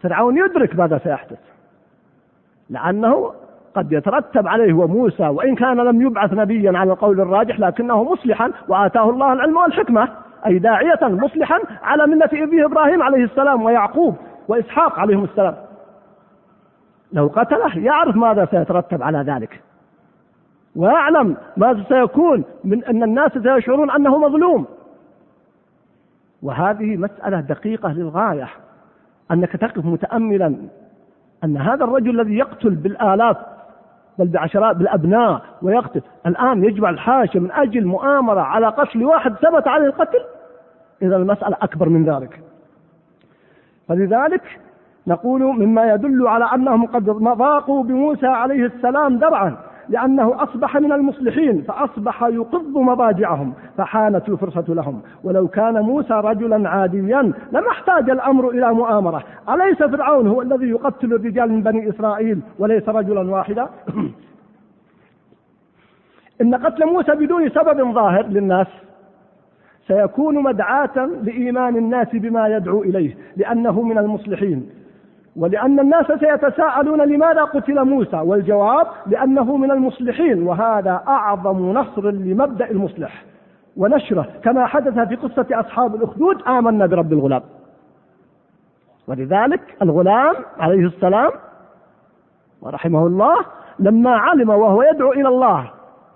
فرعون 0.00 0.38
يدرك 0.38 0.76
ماذا 0.76 0.98
سيحدث. 0.98 1.38
لأنه 2.70 3.32
قد 3.74 3.92
يترتب 3.92 4.48
عليه 4.48 4.72
وموسى 4.72 5.28
وإن 5.28 5.54
كان 5.54 5.76
لم 5.76 6.02
يبعث 6.02 6.32
نبيا 6.32 6.78
على 6.78 6.92
القول 6.92 7.20
الراجح 7.20 7.60
لكنه 7.60 8.04
مصلحا 8.04 8.52
وآتاه 8.68 9.10
الله 9.10 9.32
العلم 9.32 9.56
والحكمة. 9.56 10.08
أي 10.46 10.58
داعية 10.58 10.98
مصلحا 11.02 11.58
على 11.82 12.06
ملة 12.06 12.28
أبيه 12.32 12.66
إبراهيم 12.66 13.02
عليه 13.02 13.24
السلام 13.24 13.62
ويعقوب 13.62 14.16
وإسحاق 14.48 14.98
عليهم 14.98 15.24
السلام. 15.24 15.54
لو 17.12 17.26
قتله 17.26 17.78
يعرف 17.78 18.16
ماذا 18.16 18.44
سيترتب 18.50 19.02
على 19.02 19.18
ذلك. 19.18 19.60
ويعلم 20.76 21.36
ماذا 21.56 21.84
سيكون 21.88 22.44
من 22.64 22.84
أن 22.84 23.02
الناس 23.02 23.32
سيشعرون 23.32 23.90
أنه 23.90 24.18
مظلوم. 24.18 24.66
وهذه 26.42 26.96
مسألة 26.96 27.40
دقيقة 27.40 27.92
للغاية. 27.92 28.48
أنك 29.30 29.56
تقف 29.56 29.84
متأملا 29.84 30.56
أن 31.44 31.56
هذا 31.56 31.84
الرجل 31.84 32.20
الذي 32.20 32.38
يقتل 32.38 32.70
بالآلاف 32.70 33.36
بل 34.22 34.28
بعشرات 34.28 34.76
بالأبناء 34.76 35.42
ويقتل. 35.62 36.02
الآن 36.26 36.64
يجمع 36.64 36.90
الحاشا 36.90 37.38
من 37.38 37.52
أجل 37.52 37.86
مؤامرة 37.86 38.40
على 38.40 38.66
قتل 38.66 39.04
واحد 39.04 39.34
ثبت 39.34 39.68
عليه 39.68 39.86
القتل؟ 39.86 40.20
إذا 41.02 41.16
المسألة 41.16 41.56
أكبر 41.62 41.88
من 41.88 42.04
ذلك. 42.04 42.40
فلذلك 43.88 44.42
نقول 45.06 45.42
مما 45.42 45.94
يدل 45.94 46.26
على 46.26 46.44
أنهم 46.44 46.86
قد 46.86 47.04
ضاقوا 47.04 47.84
بموسى 47.84 48.26
عليه 48.26 48.66
السلام 48.66 49.18
درعا 49.18 49.56
لأنه 49.88 50.42
أصبح 50.42 50.76
من 50.76 50.92
المصلحين 50.92 51.62
فأصبح 51.62 52.22
يقض 52.22 52.78
مضاجعهم 52.78 53.52
فحانت 53.78 54.28
الفرصة 54.28 54.64
لهم. 54.68 55.00
ولو 55.24 55.48
كان 55.48 55.80
موسى 55.80 56.14
رجلا 56.14 56.68
عاديا 56.68 57.32
لما 57.52 57.70
احتاج 57.70 58.10
الأمر 58.10 58.50
إلى 58.50 58.74
مؤامرة. 58.74 59.24
أليس 59.48 59.82
فرعون 59.82 60.26
هو 60.26 60.42
الذي 60.42 60.68
يقتل 60.68 61.12
الرجال 61.12 61.52
من 61.52 61.62
بني 61.62 61.90
إسرائيل 61.90 62.40
وليس 62.58 62.88
رجلا 62.88 63.30
واحدا؟ 63.30 63.68
إن 66.42 66.54
قتل 66.54 66.86
موسى 66.86 67.12
بدون 67.12 67.48
سبب 67.48 67.92
ظاهر 67.92 68.26
للناس 68.26 68.66
سيكون 69.88 70.42
مدعاة 70.42 71.08
لإيمان 71.22 71.76
الناس 71.76 72.08
بما 72.12 72.48
يدعو 72.48 72.82
إليه 72.82 73.16
لأنه 73.36 73.82
من 73.82 73.98
المصلحين. 73.98 74.81
ولأن 75.36 75.80
الناس 75.80 76.06
سيتساءلون 76.06 77.00
لماذا 77.00 77.44
قتل 77.44 77.84
موسى 77.84 78.16
والجواب 78.16 78.86
لأنه 79.06 79.56
من 79.56 79.70
المصلحين 79.70 80.42
وهذا 80.42 81.02
أعظم 81.08 81.72
نصر 81.72 82.10
لمبدأ 82.10 82.70
المصلح. 82.70 83.24
ونشره 83.76 84.26
كما 84.44 84.66
حدث 84.66 85.08
في 85.08 85.16
قصة 85.16 85.46
أصحاب 85.50 85.94
الأخدود 85.94 86.42
آمنا 86.42 86.86
برب 86.86 87.12
الغلام. 87.12 87.42
ولذلك 89.08 89.76
الغلام 89.82 90.34
عليه 90.58 90.86
السلام 90.86 91.30
ورحمه 92.62 93.06
الله 93.06 93.36
لما 93.78 94.16
علم 94.16 94.50
وهو 94.50 94.82
يدعو 94.82 95.12
إلى 95.12 95.28
الله 95.28 95.70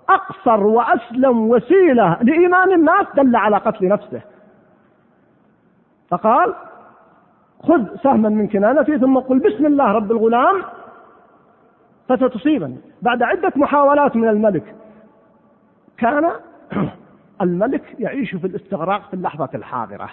أقصر 0.09 0.63
وأسلم 0.63 1.49
وسيلة 1.49 2.17
لإيمان 2.21 2.71
الناس 2.71 3.05
دل 3.15 3.35
على 3.35 3.57
قتل 3.57 3.87
نفسه. 3.87 4.21
فقال 6.09 6.53
خذ 7.67 7.97
سهما 8.03 8.29
من 8.29 8.47
كنانتي 8.47 8.99
ثم 8.99 9.17
قل 9.17 9.39
بسم 9.39 9.65
الله 9.65 9.91
رب 9.91 10.11
الغلام 10.11 10.63
فستصيبني. 12.09 12.77
بعد 13.01 13.23
عدة 13.23 13.51
محاولات 13.55 14.15
من 14.15 14.27
الملك 14.27 14.75
كان 15.97 16.31
الملك 17.41 17.95
يعيش 17.99 18.35
في 18.35 18.47
الاستغراق 18.47 19.01
في 19.07 19.13
اللحظة 19.13 19.49
الحاضرة 19.55 20.09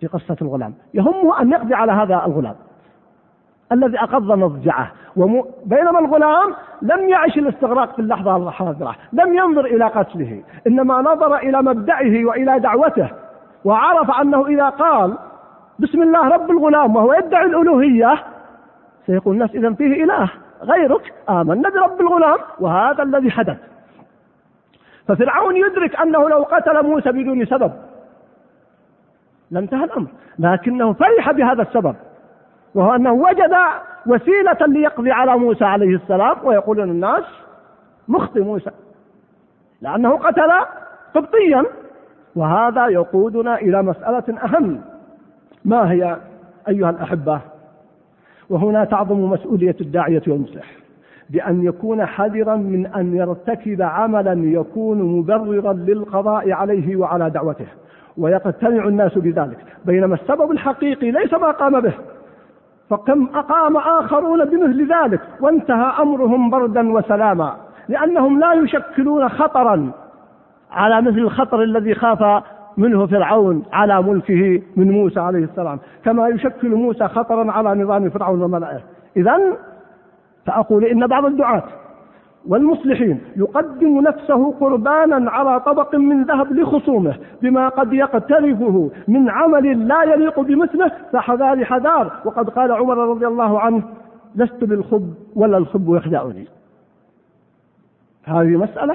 في 0.00 0.06
قصة 0.06 0.36
الغلام. 0.42 0.74
يهمه 0.94 1.40
أن 1.40 1.50
يقضي 1.50 1.74
على 1.74 1.92
هذا 1.92 2.22
الغلام 2.26 2.56
الذي 3.72 3.98
أقض 3.98 4.32
مضجعه. 4.32 4.92
وم... 5.16 5.44
بينما 5.66 5.98
الغلام 5.98 6.54
لم 6.82 7.08
يعش 7.08 7.38
الاستغراق 7.38 7.92
في 7.92 7.98
اللحظة 7.98 8.36
الحاضرة 8.36 8.96
لم 9.12 9.34
ينظر 9.34 9.64
إلى 9.64 9.84
قتله 9.84 10.42
إنما 10.66 11.02
نظر 11.02 11.36
إلى 11.36 11.62
مبدئه 11.62 12.24
وإلى 12.24 12.58
دعوته 12.58 13.10
وعرف 13.64 14.10
أنه 14.10 14.46
إذا 14.46 14.68
قال 14.68 15.18
بسم 15.82 16.02
الله 16.02 16.28
رب 16.28 16.50
الغلام 16.50 16.96
وهو 16.96 17.12
يدعي 17.12 17.44
الألوهية. 17.44 18.24
سيقول 19.06 19.34
الناس 19.34 19.50
إذا 19.54 19.72
فيه 19.72 20.04
إله 20.04 20.30
غيرك. 20.62 21.14
آمنا 21.30 21.68
برب 21.68 22.00
الغلام 22.00 22.38
وهذا 22.60 23.02
الذي 23.02 23.30
حدث. 23.30 23.56
ففرعون 25.08 25.56
يدرك 25.56 26.00
أنه 26.00 26.28
لو 26.28 26.42
قتل 26.42 26.86
موسى 26.86 27.12
بدون 27.12 27.44
سبب. 27.44 27.72
لانتهى 29.50 29.84
الأمر. 29.84 30.06
لكنه 30.38 30.92
فرح 30.92 31.32
بهذا 31.32 31.62
السبب. 31.62 31.94
وهو 32.74 32.94
أنه 32.94 33.12
وجد 33.12 33.54
وسيلة 34.06 34.66
ليقضي 34.66 35.12
على 35.12 35.38
موسى 35.38 35.64
عليه 35.64 35.96
السلام. 35.96 36.36
ويقولون 36.44 36.90
الناس 36.90 37.24
مخطي 38.08 38.40
موسى. 38.40 38.70
لأنه 39.80 40.16
قتل 40.16 40.52
قبطيا. 41.14 41.64
وهذا 42.36 42.86
يقودنا 42.86 43.54
إلى 43.54 43.82
مسألة 43.82 44.24
أهم. 44.44 44.91
ما 45.64 45.92
هي 45.92 46.16
أيها 46.68 46.90
الأحبة؟ 46.90 47.40
وهنا 48.50 48.84
تعظم 48.84 49.30
مسؤولية 49.30 49.76
الداعية 49.80 50.22
والمصلح 50.26 50.76
بأن 51.30 51.62
يكون 51.62 52.06
حذرا 52.06 52.56
من 52.56 52.86
أن 52.86 53.16
يرتكب 53.16 53.82
عملا 53.82 54.32
يكون 54.32 55.02
مبررا 55.02 55.72
للقضاء 55.72 56.52
عليه 56.52 56.96
وعلى 56.96 57.30
دعوته 57.30 57.66
ويقتنع 58.16 58.88
الناس 58.88 59.18
بذلك. 59.18 59.58
بينما 59.84 60.14
السبب 60.14 60.50
الحقيقي 60.50 61.10
ليس 61.10 61.32
ما 61.32 61.50
قام 61.50 61.80
به 61.80 61.92
فكم 62.90 63.28
أقام 63.34 63.76
آخرون 63.76 64.44
بمثل 64.44 64.92
ذلك 64.92 65.20
وانتهى 65.40 66.02
أمرهم 66.02 66.50
بردا 66.50 66.92
وسلاما 66.92 67.56
لأنهم 67.88 68.40
لا 68.40 68.52
يشكلون 68.52 69.28
خطرا 69.28 69.90
على 70.70 71.02
مثل 71.02 71.18
الخطر 71.18 71.62
الذي 71.62 71.94
خاف 71.94 72.44
منه 72.76 73.06
فرعون 73.06 73.62
على 73.72 74.02
ملكه 74.02 74.62
من 74.76 74.90
موسى 74.90 75.20
عليه 75.20 75.44
السلام. 75.44 75.78
كما 76.04 76.28
يشكل 76.28 76.74
موسى 76.74 77.08
خطرا 77.08 77.52
على 77.52 77.82
نظام 77.82 78.10
فرعون 78.10 78.42
وملئه. 78.42 78.80
إذا 79.16 79.38
فأقول 80.46 80.84
إن 80.84 81.06
بعض 81.06 81.24
الدعاة 81.24 81.62
والمصلحين 82.48 83.20
يقدم 83.36 84.00
نفسه 84.00 84.52
قربانا 84.52 85.30
على 85.30 85.60
طبق 85.60 85.94
من 85.94 86.24
ذهب 86.24 86.52
لخصومه 86.52 87.14
بما 87.42 87.68
قد 87.68 87.92
يقترفه 87.92 88.90
من 89.08 89.30
عمل 89.30 89.88
لا 89.88 90.02
يليق 90.02 90.40
بمثله 90.40 90.92
فحذار 91.12 91.64
حذار. 91.64 92.12
وقد 92.24 92.50
قال 92.50 92.72
عمر 92.72 92.98
رضي 92.98 93.26
الله 93.26 93.60
عنه 93.60 93.82
لست 94.34 94.64
بالخب 94.64 95.14
ولا 95.36 95.58
الخب 95.58 95.94
يخدعني. 95.94 96.46
هذه 98.24 98.56
مسألة 98.56 98.94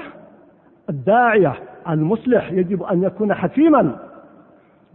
الداعية 0.90 1.52
المصلح 1.88 2.52
يجب 2.52 2.82
أن 2.82 3.02
يكون 3.02 3.34
حكيما 3.34 3.96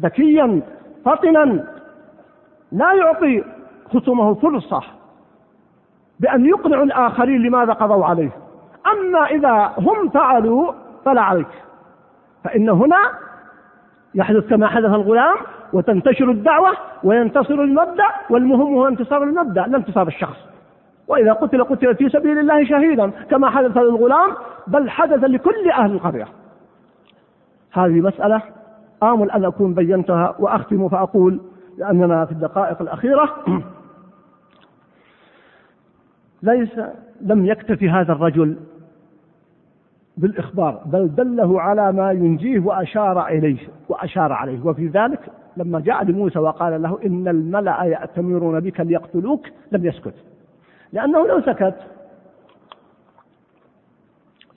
ذكيا 0.02 0.62
فطنا 1.06 1.66
لا 2.72 2.94
يعطي 2.94 3.44
خصومه 3.94 4.34
فرصة 4.34 4.82
بأن 6.20 6.46
يقنعوا 6.46 6.84
الآخرين 6.84 7.42
لماذا 7.42 7.74
قضوا 7.74 8.06
عليه. 8.06 8.30
أما 8.88 9.26
إذا 9.26 9.74
هم 9.78 10.10
فعلوا 10.10 10.72
فلا 11.06 11.22
عليك. 11.22 11.48
فإن 12.44 12.70
هنا 12.70 12.98
يحدث 14.16 14.50
كما 14.50 14.68
حدث 14.68 14.86
الغلام 14.86 15.36
وتنتشر 15.74 16.32
الدعوة 16.32 16.72
وينتصر 17.04 17.54
المبدأ 17.54 18.08
والمهم 18.30 18.76
هو 18.76 18.88
انتصار 18.88 19.24
المبدأ 19.24 19.66
لا 19.68 19.78
انتصار 19.78 20.08
الشخص. 20.08 20.38
وإذا 21.08 21.34
قتل 21.34 21.64
قتل 21.64 21.96
في 21.96 22.10
سبيل 22.10 22.40
الله 22.40 22.66
شهيدا 22.66 23.12
كما 23.30 23.50
حدث 23.50 23.78
للغلام 23.78 24.32
بل 24.68 24.90
حدث 24.90 25.24
لكل 25.24 25.72
أهل 25.72 25.92
القرية. 25.92 26.28
هذه 27.74 28.02
مسألة 28.02 28.42
آمل 29.04 29.32
أن 29.32 29.46
أكون 29.46 29.74
بينتها 29.74 30.36
وأختم 30.40 30.90
فأقول 30.90 31.40
لأننا 31.78 32.26
في 32.26 32.32
الدقائق 32.32 32.82
الأخيرة 32.82 33.30
ليس 36.44 36.72
لم 37.22 37.46
يكتفي 37.46 37.90
هذا 37.90 38.12
الرجل 38.14 38.58
بالإخبار 40.18 40.82
بل 40.86 41.16
دله 41.16 41.62
على 41.62 41.92
ما 41.92 42.12
ينجيه 42.12 42.60
وأشار 42.60 43.28
إليه 43.28 43.68
وأشار 43.90 44.34
عليه. 44.34 44.66
وفي 44.66 44.88
ذلك 44.88 45.20
لما 45.58 45.80
جاء 45.80 46.04
لموسى 46.04 46.40
وقال 46.40 46.82
له 46.82 47.00
إن 47.06 47.28
الملأ 47.28 47.84
يأتمرون 47.84 48.60
بك 48.60 48.80
ليقتلوك 48.80 49.48
لم 49.72 49.86
يسكت. 49.86 50.14
لأنه 50.94 51.28
لو 51.28 51.42
سكت 51.42 51.76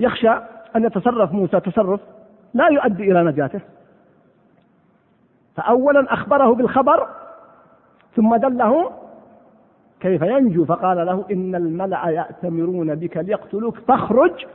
يخشى 0.01 0.31
أن 0.77 0.85
يتصرف 0.85 1.33
موسى 1.33 1.61
تصرف 1.61 2.01
لا 2.57 2.69
يؤدي 2.69 3.13
إلى 3.13 3.23
نجاته. 3.25 3.61
فأولا 5.57 6.13
أخبره 6.13 6.55
بالخبر 6.55 7.09
ثم 8.17 8.37
دله 8.37 8.91
كيف 10.01 10.23
ينجو 10.23 10.65
فقال 10.65 11.07
له 11.07 11.25
إن 11.31 11.55
الملأ 11.55 12.09
يأتمرون 12.09 12.95
بك 12.95 13.17
ليقتلوك 13.17 13.79
فاخرج 13.79 14.47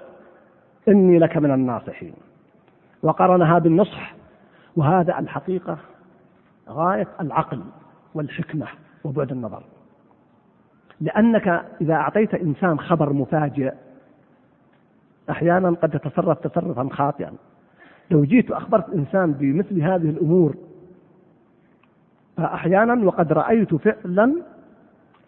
إني 0.88 1.20
لك 1.20 1.38
من 1.38 1.52
الناصحين. 1.52 2.14
وقرنها 3.04 3.60
بالنصح 3.60 4.16
وهذا 4.76 5.20
الحقيقة 5.20 5.78
غاية 6.70 7.08
العقل 7.22 7.64
والحكمة 8.14 8.68
وبعد 9.04 9.32
النظر. 9.32 9.64
لأنك 11.02 11.66
إذا 11.82 11.94
أعطيت 11.94 12.34
إنسان 12.34 12.80
خبر 12.80 13.14
مفاجئ 13.14 13.74
أحيانا 15.30 15.70
قد 15.70 15.96
يتصرف 15.96 16.48
تصرفا 16.48 16.90
خاطئا. 16.92 17.34
لو 18.12 18.24
جيت 18.24 18.52
وأخبرت 18.52 18.90
إنسان 18.90 19.32
بمثل 19.32 19.82
هذه 19.82 20.10
الأمور 20.10 20.56
فأحيانا 22.38 23.06
وقد 23.06 23.34
رأيت 23.34 23.76
فعلا 23.76 24.36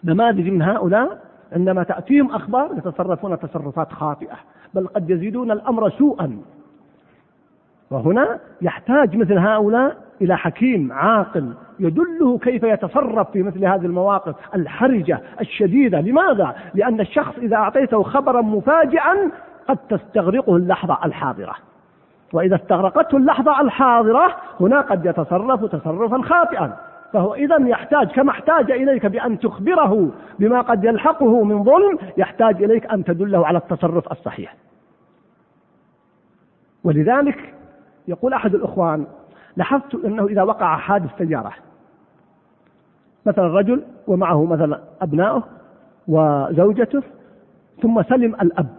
نماذج 0.04 0.50
من 0.50 0.62
هؤلاء 0.62 1.24
عندما 1.52 1.84
تأتيهم 1.84 2.32
أخبار 2.32 2.72
يتصرفون 2.78 3.39
تصرفات 3.39 3.91
خاطئة 3.91 4.36
بل 4.74 4.88
قد 4.88 5.10
يزيدون 5.10 5.52
الأمر 5.52 5.89
سوءا. 5.89 6.38
وهنا 7.91 8.39
يحتاج 8.62 9.15
مثل 9.15 9.38
هؤلاء 9.38 9.98
إلى 10.22 10.38
حكيم 10.38 10.91
عاقل 10.91 11.54
يدله 11.80 12.38
كيف 12.38 12.63
يتصرف 12.63 13.32
في 13.32 13.43
مثل 13.43 13.65
هذه 13.65 13.86
المواقف 13.86 14.36
الحرجة 14.56 15.22
الشديدة. 15.41 16.02
لماذا؟ 16.02 16.56
لأن 16.74 17.00
الشخص 17.00 17.38
إذا 17.38 17.56
أعطيته 17.56 18.04
خبرا 18.04 18.41
مفاجئا 18.41 19.32
قد 19.67 19.78
تستغرقه 19.78 20.56
اللحظة 20.56 20.98
الحاضرة. 21.06 21.56
وإذا 22.34 22.56
استغرقته 22.56 23.17
اللحظة 23.17 23.62
الحاضرة 23.62 24.36
هنا 24.60 24.82
قد 24.82 25.06
يتصرف 25.06 25.65
تصرفا 25.65 26.22
خاطئا. 26.22 26.78
فهو 27.13 27.34
إذا 27.34 27.67
يحتاج 27.67 28.08
كما 28.08 28.32
احتاج 28.32 28.72
إليك 28.72 29.06
بأن 29.06 29.39
تخبره 29.39 30.12
بما 30.39 30.62
قد 30.62 30.84
يلحقه 30.84 31.43
من 31.43 31.63
ظلم 31.63 31.98
يحتاج 32.17 32.63
إليك 32.63 32.86
أن 32.86 33.04
تدله 33.04 33.48
على 33.48 33.58
التصرف 33.58 34.12
الصحيح. 34.12 34.56
ولذلك 36.84 37.54
يقول 38.08 38.34
أحد 38.34 38.56
الإخوان 38.56 39.06
لاحظت 39.58 39.96
أنه 40.06 40.26
إذا 40.26 40.43
وقع 40.43 40.78
حادث 40.78 41.10
سيارة 41.17 41.54
مثلا 43.26 43.48
رجل 43.48 43.84
ومعه 44.08 44.46
مثلا 44.46 44.80
أبنائه 45.02 45.43
وزوجته 46.08 47.04
ثم 47.82 48.04
سلم 48.04 48.36
الأب. 48.36 48.69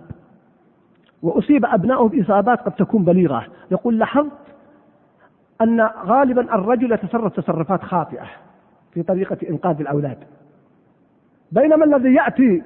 وأصيب 1.25 1.65
أبنائه 1.65 2.09
بإصابات 2.09 2.61
قد 2.61 2.73
تكون 2.73 3.05
بليغة. 3.05 3.45
يقول 3.71 3.99
لاحظت 3.99 4.31
أن 5.63 5.89
غالبا 6.07 6.55
الرجل 6.55 6.93
يتصرف 6.93 7.33
تصرفات 7.33 7.83
خاطئة 7.83 8.25
في 8.93 9.03
طريقة 9.03 9.37
إنقاذ 9.51 9.81
الأولاد. 9.81 10.19
بينما 11.53 11.85
الذي 11.85 12.15
يأتي 12.15 12.63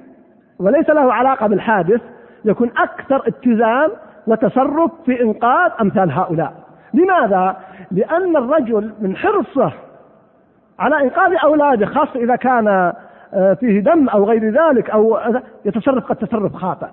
وليس 0.59 0.91
له 0.91 1.13
علاقة 1.13 1.47
بالحادث 1.47 2.01
يكون 2.45 2.71
أكثر 2.77 3.29
اتزان 3.29 3.91
وتصرف 4.27 4.91
في 5.05 5.23
إنقاذ 5.23 5.73
أمثال 5.81 6.13
هؤلاء. 6.13 6.55
لماذا؟ 6.95 7.57
لأن 7.91 8.37
الرجل 8.37 8.93
من 9.01 9.17
حرصه 9.17 9.73
على 10.79 11.03
إنقاذ 11.03 11.37
أولاده 11.45 11.87
خاصة 11.87 12.21
إذا 12.21 12.37
كان 12.37 12.69
آه، 13.35 13.55
فيه 13.55 13.81
دم 13.81 14.09
أو 14.09 14.25
غير 14.25 14.51
ذلك 14.51 14.91
أو 14.91 15.19
يتصرف 15.65 16.05
قد 16.05 16.17
تصرف 16.17 16.57
خاطئ. 16.57 16.89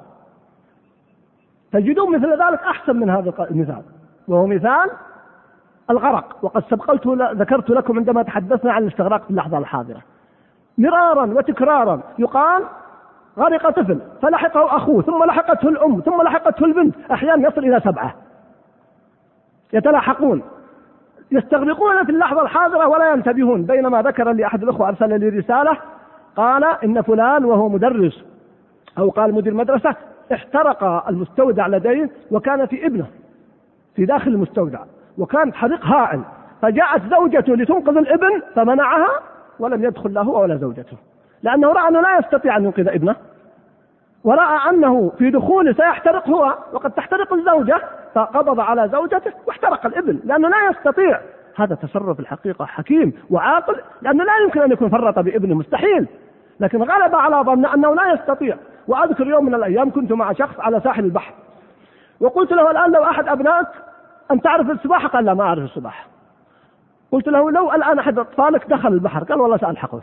تجدون 1.71 2.15
مثل 2.15 2.30
ذلك 2.30 2.60
أحسن 2.63 2.95
من 2.95 3.10
هذا 3.10 3.34
المثال. 3.51 3.82
وهو 4.28 4.47
مثال 4.47 4.89
الغرق. 5.89 6.38
وقد 6.41 6.63
سبقت 6.69 7.08
ذكرت 7.38 7.69
لكم 7.69 7.97
عندما 7.97 8.23
تحدثنا 8.23 8.73
عن 8.73 8.84
الاستغراق 8.84 9.23
في 9.23 9.30
اللحظة 9.30 9.58
الحاضرة. 9.58 10.01
مرارا 10.78 11.25
وتكرارا 11.25 12.01
يقال 12.19 12.63
غرق 13.38 13.69
طفل 13.69 13.99
فلحقه 14.21 14.75
أخوه 14.75 15.01
ثم 15.01 15.23
لحقته 15.23 15.69
الأم 15.69 15.99
ثم 15.99 16.21
لحقته 16.21 16.65
البنت. 16.65 16.95
أحيانا 17.12 17.47
يصل 17.47 17.62
إلى 17.62 17.80
سبعة. 17.80 18.15
يتلاحقون. 19.73 20.41
يستغرقون 21.32 22.04
في 22.06 22.12
اللحظة 22.12 22.41
الحاضرة 22.41 22.88
ولا 22.88 23.12
ينتبهون. 23.12 23.63
بينما 23.63 24.01
ذكر 24.01 24.32
لي 24.32 24.45
أحد 24.45 24.63
الأخوة 24.63 24.88
أرسل 24.88 25.19
لي 25.19 25.30
رسالة 25.30 25.78
قال 26.36 26.63
إن 26.63 27.01
فلان 27.01 27.45
وهو 27.45 27.69
مدرس 27.69 28.25
أو 28.97 29.10
قال 29.10 29.34
مدير 29.34 29.54
مدرسة 29.54 29.95
احترق 30.33 31.07
المستودع 31.09 31.67
لديه 31.67 32.09
وكان 32.31 32.65
في 32.65 32.85
ابنه 32.85 33.05
في 33.95 34.05
داخل 34.05 34.31
المستودع 34.31 34.79
وكان 35.17 35.53
حريق 35.53 35.85
هائل. 35.85 36.21
فجاءت 36.61 37.01
زوجته 37.09 37.55
لتنقذ 37.55 37.97
الابن 37.97 38.41
فمنعها 38.55 39.09
ولم 39.59 39.83
يدخل 39.83 40.13
له 40.13 40.29
ولا 40.29 40.55
زوجته. 40.55 40.97
لأنه 41.43 41.71
رأى 41.71 41.88
أنه 41.88 42.01
لا 42.01 42.17
يستطيع 42.17 42.57
أن 42.57 42.63
ينقذ 42.63 42.88
ابنه 42.88 43.15
ورأى 44.23 44.69
أنه 44.69 45.11
في 45.17 45.31
دخوله 45.31 45.73
سيحترق 45.73 46.29
هو 46.29 46.57
وقد 46.73 46.91
تحترق 46.91 47.33
الزوجة 47.33 47.81
فقبض 48.13 48.59
على 48.59 48.89
زوجته 48.89 49.31
واحترق 49.47 49.85
الابن 49.85 50.19
لأنه 50.23 50.49
لا 50.49 50.69
يستطيع. 50.69 51.19
هذا 51.55 51.75
تصرف 51.75 52.19
الحقيقة 52.19 52.65
حكيم 52.65 53.13
وعاقل 53.29 53.75
لأنه 54.01 54.23
لا 54.23 54.38
يمكن 54.43 54.61
أن 54.61 54.71
يكون 54.71 54.89
فرط 54.89 55.19
بابنه 55.19 55.55
مستحيل. 55.55 56.07
لكن 56.59 56.83
غلب 56.83 57.15
على 57.15 57.35
ظن 57.35 57.65
أنه 57.65 57.95
لا 57.95 58.13
يستطيع. 58.13 58.57
وأذكر 58.87 59.27
يوم 59.27 59.45
من 59.45 59.55
الأيام 59.55 59.91
كنت 59.91 60.11
مع 60.11 60.33
شخص 60.33 60.59
على 60.59 60.81
ساحل 60.81 61.05
البحر. 61.05 61.33
وقلت 62.19 62.51
له 62.51 62.71
الآن 62.71 62.91
لو 62.91 63.03
أحد 63.03 63.27
أبنائك 63.27 63.67
أن 64.31 64.41
تعرف 64.41 64.69
السباحة؟ 64.69 65.07
قال 65.07 65.25
لا 65.25 65.33
ما 65.33 65.43
أعرف 65.43 65.63
السباحة. 65.63 66.07
قلت 67.11 67.27
له 67.27 67.51
لو 67.51 67.73
الآن 67.73 67.99
أحد 67.99 68.19
أطفالك 68.19 68.67
دخل 68.67 68.93
البحر؟ 68.93 69.23
قال 69.23 69.41
والله 69.41 69.57
سألحقه. 69.57 70.01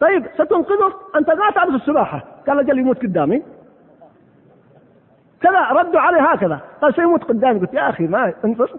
طيب 0.00 0.26
ستنقذه؟ 0.34 0.92
أنت 1.16 1.28
لا 1.28 1.50
تعرف 1.54 1.74
السباحة. 1.74 2.24
قال 2.48 2.60
أجل 2.60 2.78
يموت 2.78 3.02
قدامي. 3.02 3.42
كذا 5.40 5.60
ردوا 5.70 6.00
عليه 6.00 6.22
هكذا. 6.22 6.60
قال 6.82 6.94
سيموت 6.94 7.24
قدامي. 7.24 7.60
قلت 7.60 7.74
يا 7.74 7.90
أخي 7.90 8.06
ما 8.06 8.32
انظر 8.44 8.70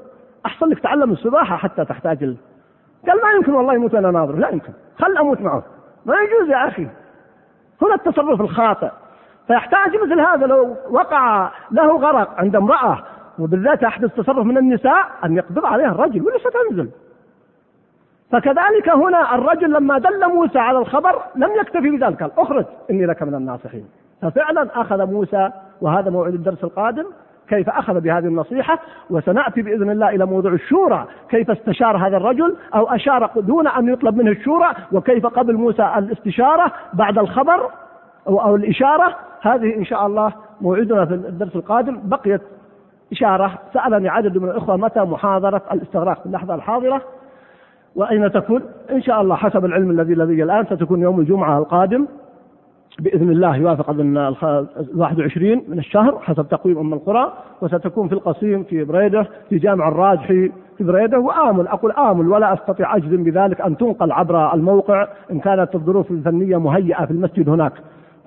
أحسن 0.46 0.66
لك 0.66 0.80
تعلم 0.80 1.12
السباحة 1.12 1.56
حتى 1.56 1.86
تحتاج 1.86 2.24
ال... 2.24 2.38
قال 3.08 3.22
ما 3.24 3.32
يمكن 3.32 3.54
والله 3.54 3.74
يموت 3.74 3.96
أنا 3.96 4.12
ناظر. 4.12 4.36
لا 4.36 4.50
يمكن. 4.50 4.74
خل 5.00 5.18
أموت 5.18 5.42
معه. 5.42 5.64
ما 6.06 6.16
يجوز 6.16 6.50
يا 6.50 6.68
أخي. 6.68 6.88
هنا 7.82 7.96
التصرف 7.96 8.42
الخاطئ. 8.42 8.90
فيحتاج 9.50 9.96
مثل 10.04 10.20
هذا 10.20 10.48
لو 10.48 10.76
وقع 10.90 11.52
له 11.72 11.98
غرق 11.98 12.40
عند 12.40 12.56
امرأة 12.56 13.04
وبالذات 13.40 13.84
أحدث 13.84 14.16
تصرف 14.16 14.46
من 14.46 14.58
النساء 14.58 15.06
أن 15.26 15.38
يقبض 15.38 15.66
عليها 15.66 15.92
الرجل 15.92 16.22
ولا 16.22 16.38
ستنزل 16.38 16.90
فكذلك 18.32 18.90
هنا 18.90 19.36
الرجل 19.36 19.74
لما 19.74 19.98
دل 19.98 20.28
موسى 20.28 20.60
على 20.60 20.78
الخبر 20.78 21.22
لم 21.36 21.50
يكتفي 21.62 21.90
بذلك 21.90 22.24
قال 22.24 22.32
أخرج 22.38 22.66
إني 22.92 23.06
لك 23.06 23.24
من 23.24 23.36
الناصحين. 23.36 23.86
ففعلا 24.22 24.82
أخذ 24.82 25.06
موسى 25.06 25.52
وهذا 25.82 26.10
موعد 26.10 26.34
الدرس 26.34 26.64
القادم 26.64 27.06
كيف 27.48 27.70
أخذ 27.70 28.00
بهذه 28.00 28.26
النصيحة 28.26 28.80
وسنأتي 29.10 29.62
بإذن 29.62 29.90
الله 29.90 30.10
إلى 30.10 30.26
موضوع 30.26 30.52
الشورى 30.52 31.08
كيف 31.30 31.52
استشار 31.52 31.98
هذا 31.98 32.18
الرجل 32.18 32.56
أو 32.76 32.96
أشار 32.96 33.32
دون 33.36 33.68
أن 33.68 33.88
يطلب 33.88 34.18
منه 34.18 34.32
الشورى 34.32 34.74
وكيف 34.92 35.26
قبل 35.26 35.54
موسى 35.54 35.94
الاستشارة 35.98 36.72
بعد 36.94 37.18
الخبر 37.18 37.70
أو, 38.28 38.42
أو 38.42 38.56
الإشارة 38.56 39.16
هذه 39.42 39.76
إن 39.78 39.86
شاء 39.86 40.06
الله 40.08 40.34
موعدنا 40.62 41.06
في 41.06 41.14
الدرس 41.14 41.56
القادم. 41.56 42.00
بقيت 42.04 42.42
إشارة 43.12 43.60
سألني 43.74 44.10
عدد 44.10 44.38
من 44.38 44.50
الإخوة 44.50 44.78
متى 44.78 45.00
محاضرة 45.00 45.62
الاستغراق 45.72 46.20
في 46.20 46.26
اللحظة 46.26 46.56
الحاضرة 46.56 47.02
وأين 47.96 48.32
تكون؟ 48.32 48.62
إن 48.92 49.02
شاء 49.02 49.22
الله 49.22 49.36
حسب 49.36 49.66
العلم 49.66 49.92
الذي 49.92 50.14
لدي 50.14 50.44
الآن 50.44 50.66
ستكون 50.66 51.02
يوم 51.02 51.20
الجمعة 51.20 51.58
القادم. 51.58 52.08
بإذن 53.00 53.32
الله 53.32 53.56
يوافق 53.56 53.90
أظن 53.90 54.18
ال 54.18 54.36
21 54.96 55.64
من 55.68 55.80
الشهر 55.80 56.20
حسب 56.20 56.48
تقويم 56.50 56.78
أم 56.78 56.94
القرى 56.94 57.34
وستكون 57.62 58.08
في 58.08 58.14
القصيم 58.14 58.64
في 58.64 58.84
بريدة 58.84 59.28
في 59.50 59.58
جامع 59.58 59.88
الراجحي 59.88 60.52
في 60.78 60.84
بريدة. 60.84 61.20
وآمل 61.20 61.68
أقول 61.68 61.92
آمل 61.92 62.28
ولا 62.28 62.54
أستطيع 62.54 62.96
أجزم 62.96 63.24
بذلك 63.24 63.62
أن 63.62 63.78
تنقل 63.78 64.12
عبر 64.12 64.54
الموقع 64.54 65.08
إن 65.32 65.40
كانت 65.40 65.76
الظروف 65.76 66.12
الفنية 66.12 66.58
مهيئة 66.58 67.06
في 67.06 67.12
المسجد 67.12 67.50
هناك. 67.50 67.74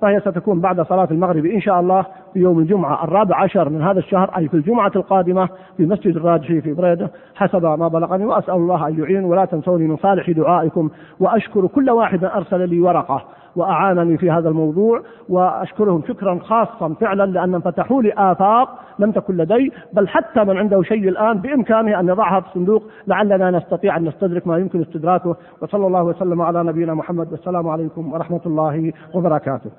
فهي 0.03 0.19
ستكون 0.19 0.59
بعد 0.59 0.81
صلاة 0.81 1.07
المغرب 1.11 1.45
إن 1.45 1.61
شاء 1.61 1.79
الله 1.79 2.05
في 2.33 2.39
يوم 2.39 2.59
الجمعة 2.59 3.03
الرابع 3.03 3.43
عشر 3.43 3.69
من 3.69 3.81
هذا 3.81 3.99
الشهر 3.99 4.37
أي 4.37 4.47
في 4.47 4.53
الجمعة 4.53 4.91
القادمة 4.95 5.49
في 5.77 5.85
مسجد 5.85 6.15
الراجحي 6.15 6.61
في 6.61 6.73
بريدة. 6.73 7.11
حسب 7.35 7.65
ما 7.65 7.87
بلغني 7.87 8.25
وأسأل 8.25 8.53
الله 8.53 8.87
أن 8.87 8.99
يعين. 8.99 9.25
ولا 9.25 9.45
تنسوني 9.45 9.87
من 9.87 9.97
صالح 9.97 10.29
دعائكم. 10.29 10.89
وأشكر 11.19 11.67
كل 11.67 11.89
واحد 11.89 12.23
أرسل 12.23 12.69
لي 12.69 12.79
ورقة 12.79 13.25
وأعانني 13.55 14.17
في 14.17 14.31
هذا 14.31 14.49
الموضوع. 14.49 15.01
وأشكرهم 15.29 16.01
شكرا 16.07 16.39
خاصا 16.39 16.93
فعلا 16.93 17.25
لأن 17.25 17.59
فتحوا 17.59 18.01
لي 18.01 18.13
آفاق 18.17 18.69
لم 18.99 19.11
تكن 19.11 19.37
لدي. 19.37 19.71
بل 19.93 20.07
حتى 20.07 20.43
من 20.43 20.57
عنده 20.57 20.81
شيء 20.81 21.09
الآن 21.09 21.37
بإمكانه 21.37 21.99
أن 21.99 22.07
يضعها 22.07 22.39
في 22.39 22.47
الصندوق 22.47 22.83
لعلنا 23.07 23.51
نستطيع 23.51 23.97
أن 23.97 24.05
نستدرك 24.05 24.47
ما 24.47 24.57
يمكن 24.57 24.81
استدراكه. 24.81 25.35
وصلى 25.61 25.87
الله 25.87 26.03
وسلم 26.03 26.41
على 26.41 26.63
نبينا 26.63 26.93
محمد. 26.93 27.31
والسلام 27.31 27.67
عليكم 27.67 28.13
ورحمة 28.13 28.41
الله 28.45 28.93
وبركاته. 29.13 29.69